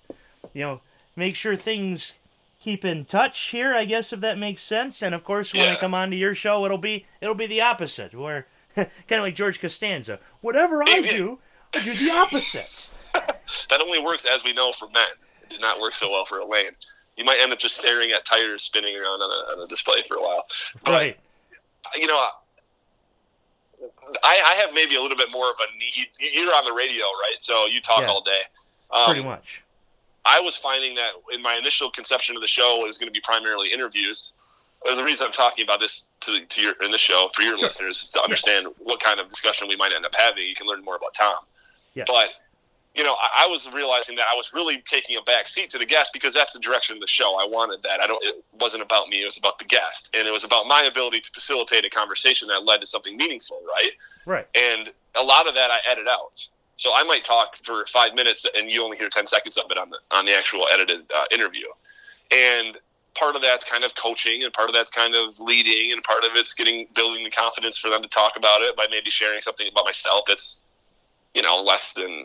[0.52, 0.80] you know,
[1.14, 2.12] make sure things
[2.60, 3.74] keep in touch here.
[3.74, 5.02] I guess if that makes sense.
[5.02, 5.72] And of course, when yeah.
[5.72, 9.34] I come onto your show, it'll be it'll be the opposite, where kind of like
[9.34, 10.18] George Costanza.
[10.40, 11.38] Whatever I do,
[11.74, 12.90] I do the opposite.
[13.14, 15.08] that only works, as we know, for men.
[15.42, 16.72] It did not work so well for Elaine.
[17.16, 20.02] You might end up just staring at tires spinning around on a, on a display
[20.06, 20.44] for a while.
[20.84, 21.18] But, right
[21.98, 22.26] you know,
[24.22, 26.08] I, I have maybe a little bit more of a need.
[26.18, 27.36] You're on the radio, right?
[27.38, 28.40] So you talk yeah, all day.
[28.90, 29.62] Um, pretty much.
[30.24, 33.12] I was finding that in my initial conception of the show it was going to
[33.12, 34.34] be primarily interviews.
[34.84, 37.66] The reason I'm talking about this to, to your in the show for your sure.
[37.66, 38.74] listeners is to understand yes.
[38.78, 40.44] what kind of discussion we might end up having.
[40.44, 41.38] You can learn more about Tom.
[41.94, 42.06] Yes.
[42.08, 42.34] But
[42.96, 45.78] you know, I, I, was realizing that I was really taking a back seat to
[45.78, 47.38] the guest because that's the direction of the show.
[47.38, 48.00] I wanted that.
[48.00, 48.24] I don't.
[48.24, 49.22] It wasn't about me.
[49.22, 52.48] It was about the guest, and it was about my ability to facilitate a conversation
[52.48, 53.60] that led to something meaningful.
[53.66, 53.90] Right.
[54.24, 54.46] Right.
[54.54, 56.48] And a lot of that I edit out.
[56.76, 59.76] So I might talk for five minutes, and you only hear ten seconds of it
[59.76, 61.66] on the on the actual edited uh, interview.
[62.32, 62.78] And
[63.14, 66.24] part of that's kind of coaching, and part of that's kind of leading, and part
[66.24, 69.40] of it's getting building the confidence for them to talk about it by maybe sharing
[69.42, 70.62] something about myself that's
[71.36, 72.24] you know, less than,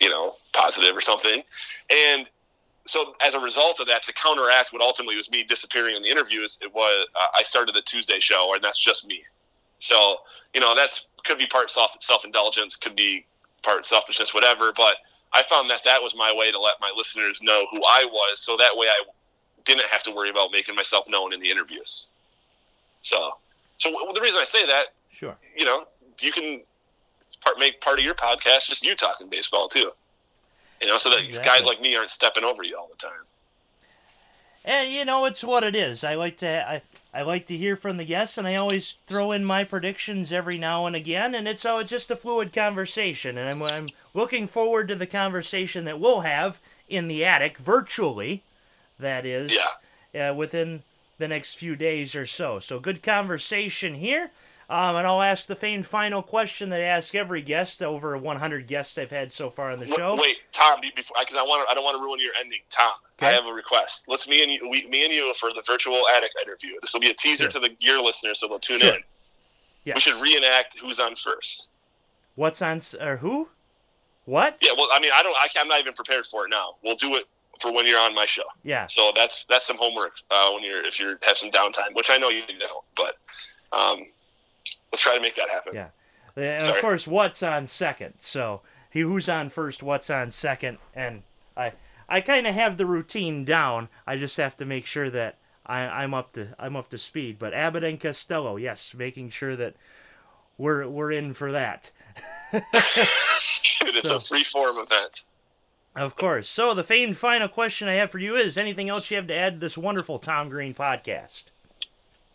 [0.00, 1.42] you know, positive or something.
[1.90, 2.24] And
[2.86, 6.08] so as a result of that, to counteract what ultimately was me disappearing in the
[6.08, 9.24] interviews, it was uh, I started the Tuesday show, and that's just me.
[9.80, 10.18] So
[10.54, 13.26] you know, that's could be part self self indulgence, could be
[13.62, 14.72] part selfishness, whatever.
[14.72, 14.96] But
[15.32, 18.40] I found that that was my way to let my listeners know who I was,
[18.40, 19.02] so that way I
[19.64, 22.10] didn't have to worry about making myself known in the interviews.
[23.02, 23.32] So,
[23.78, 25.84] so the reason I say that, sure, you know,
[26.20, 26.62] you can
[27.40, 29.92] part make part of your podcast just you talking baseball too.
[30.80, 31.50] You know, so that exactly.
[31.50, 33.24] guys like me aren't stepping over you all the time.
[34.64, 36.04] And you know, it's what it is.
[36.04, 36.82] I like to I,
[37.12, 40.58] I like to hear from the guests, and I always throw in my predictions every
[40.58, 43.38] now and again, and it's all just a fluid conversation.
[43.38, 46.58] And I'm I'm looking forward to the conversation that we'll have
[46.88, 48.42] in the attic virtually.
[48.98, 49.56] That is,
[50.12, 50.30] yeah.
[50.30, 50.82] Uh, within
[51.18, 52.58] the next few days or so.
[52.58, 54.30] So good conversation here.
[54.70, 58.66] Um, and I'll ask the famed final question that I ask every guest, over 100
[58.66, 60.14] guests I've had so far on the show.
[60.20, 62.60] Wait, Tom, before because I want I don't want to ruin your ending.
[62.68, 63.28] Tom, okay.
[63.28, 64.04] I have a request.
[64.08, 66.72] Let's me and you, we, me and you for the virtual attic interview.
[66.82, 67.52] This will be a teaser sure.
[67.52, 68.96] to the your listeners, so they'll tune sure.
[68.96, 69.00] in.
[69.84, 69.94] Yes.
[69.94, 71.68] We should reenact who's on first.
[72.34, 73.48] What's on or who?
[74.26, 74.58] What?
[74.60, 75.34] Yeah, well, I mean, I don't.
[75.34, 76.74] I, I'm not even prepared for it now.
[76.84, 77.24] We'll do it
[77.58, 78.42] for when you're on my show.
[78.64, 78.86] Yeah.
[78.86, 82.18] So that's that's some homework uh, when you're if you have some downtime, which I
[82.18, 83.14] know you don't, but.
[83.70, 84.06] Um,
[84.92, 85.72] let's try to make that happen.
[85.74, 85.88] Yeah,
[86.36, 86.74] uh, and Sorry.
[86.76, 88.14] of course, what's on second?
[88.18, 91.22] So he who's on first, what's on second, and
[91.56, 91.72] I
[92.08, 93.88] I kind of have the routine down.
[94.06, 97.38] I just have to make sure that I, I'm up to I'm up to speed.
[97.38, 99.74] But Abbott and Costello, yes, making sure that
[100.56, 101.90] we're we're in for that.
[102.52, 105.24] it's so, a free form event.
[105.94, 106.48] Of course.
[106.48, 109.34] So the famed final question I have for you is: anything else you have to
[109.36, 111.44] add to this wonderful Tom Green podcast?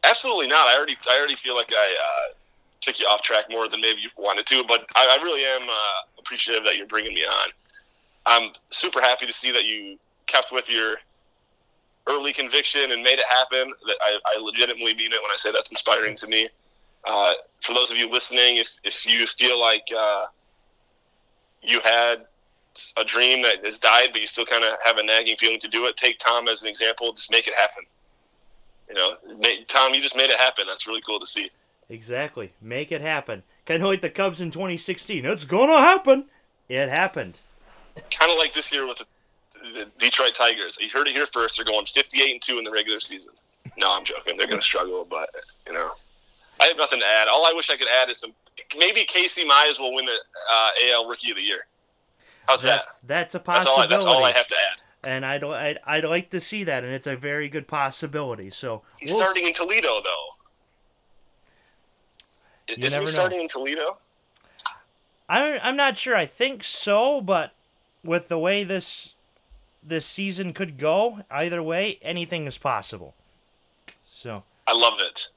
[0.03, 0.67] Absolutely not.
[0.67, 2.33] I already I already feel like I uh,
[2.81, 5.69] took you off track more than maybe you wanted to, but I, I really am
[5.69, 7.49] uh, appreciative that you're bringing me on.
[8.25, 9.97] I'm super happy to see that you
[10.27, 10.97] kept with your
[12.07, 13.73] early conviction and made it happen.
[13.87, 16.49] That I, I legitimately mean it when I say that's inspiring to me.
[17.05, 20.25] Uh, for those of you listening, if if you feel like uh,
[21.61, 22.25] you had
[22.97, 25.67] a dream that has died, but you still kind of have a nagging feeling to
[25.67, 27.13] do it, take Tom as an example.
[27.13, 27.83] Just make it happen.
[28.89, 29.15] You know,
[29.67, 30.65] Tom, you just made it happen.
[30.67, 31.49] That's really cool to see.
[31.89, 32.53] Exactly.
[32.61, 33.43] Make it happen.
[33.65, 35.25] Kind of like the Cubs in 2016.
[35.25, 36.25] It's gonna happen.
[36.69, 37.37] It happened.
[38.11, 39.05] Kind of like this year with the,
[39.73, 40.77] the Detroit Tigers.
[40.79, 41.57] You heard it here first.
[41.57, 43.33] They're going 58 and two in the regular season.
[43.77, 44.37] No, I'm joking.
[44.37, 45.29] They're going to struggle, but
[45.67, 45.91] you know,
[46.59, 47.27] I have nothing to add.
[47.27, 48.33] All I wish I could add is some.
[48.77, 50.17] Maybe Casey Mize will win the
[50.51, 51.65] uh, AL Rookie of the Year.
[52.47, 53.07] How's that's, that?
[53.07, 53.71] That's a That's possibility.
[53.71, 54.82] all, I, that's all I have to add.
[55.03, 58.49] And I'd, I'd I'd like to see that, and it's a very good possibility.
[58.49, 60.27] So He's we'll- starting in Toledo, though.
[62.67, 63.05] Is he know.
[63.05, 63.97] starting in Toledo?
[65.29, 66.15] I'm I'm not sure.
[66.15, 67.53] I think so, but
[68.03, 69.13] with the way this
[69.81, 73.15] this season could go, either way, anything is possible.
[74.13, 75.27] So I love it.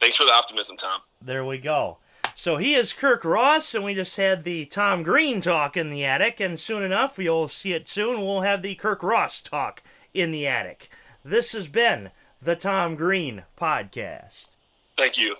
[0.00, 1.00] Thanks for the optimism, Tom.
[1.22, 1.98] there we go.
[2.38, 6.04] So he is Kirk Ross, and we just had the Tom Green talk in the
[6.04, 8.20] attic, and soon enough, you'll see it soon.
[8.20, 9.82] We'll have the Kirk Ross talk
[10.14, 10.88] in the attic.
[11.24, 14.50] This has been the Tom Green podcast.
[14.96, 15.34] Thank you.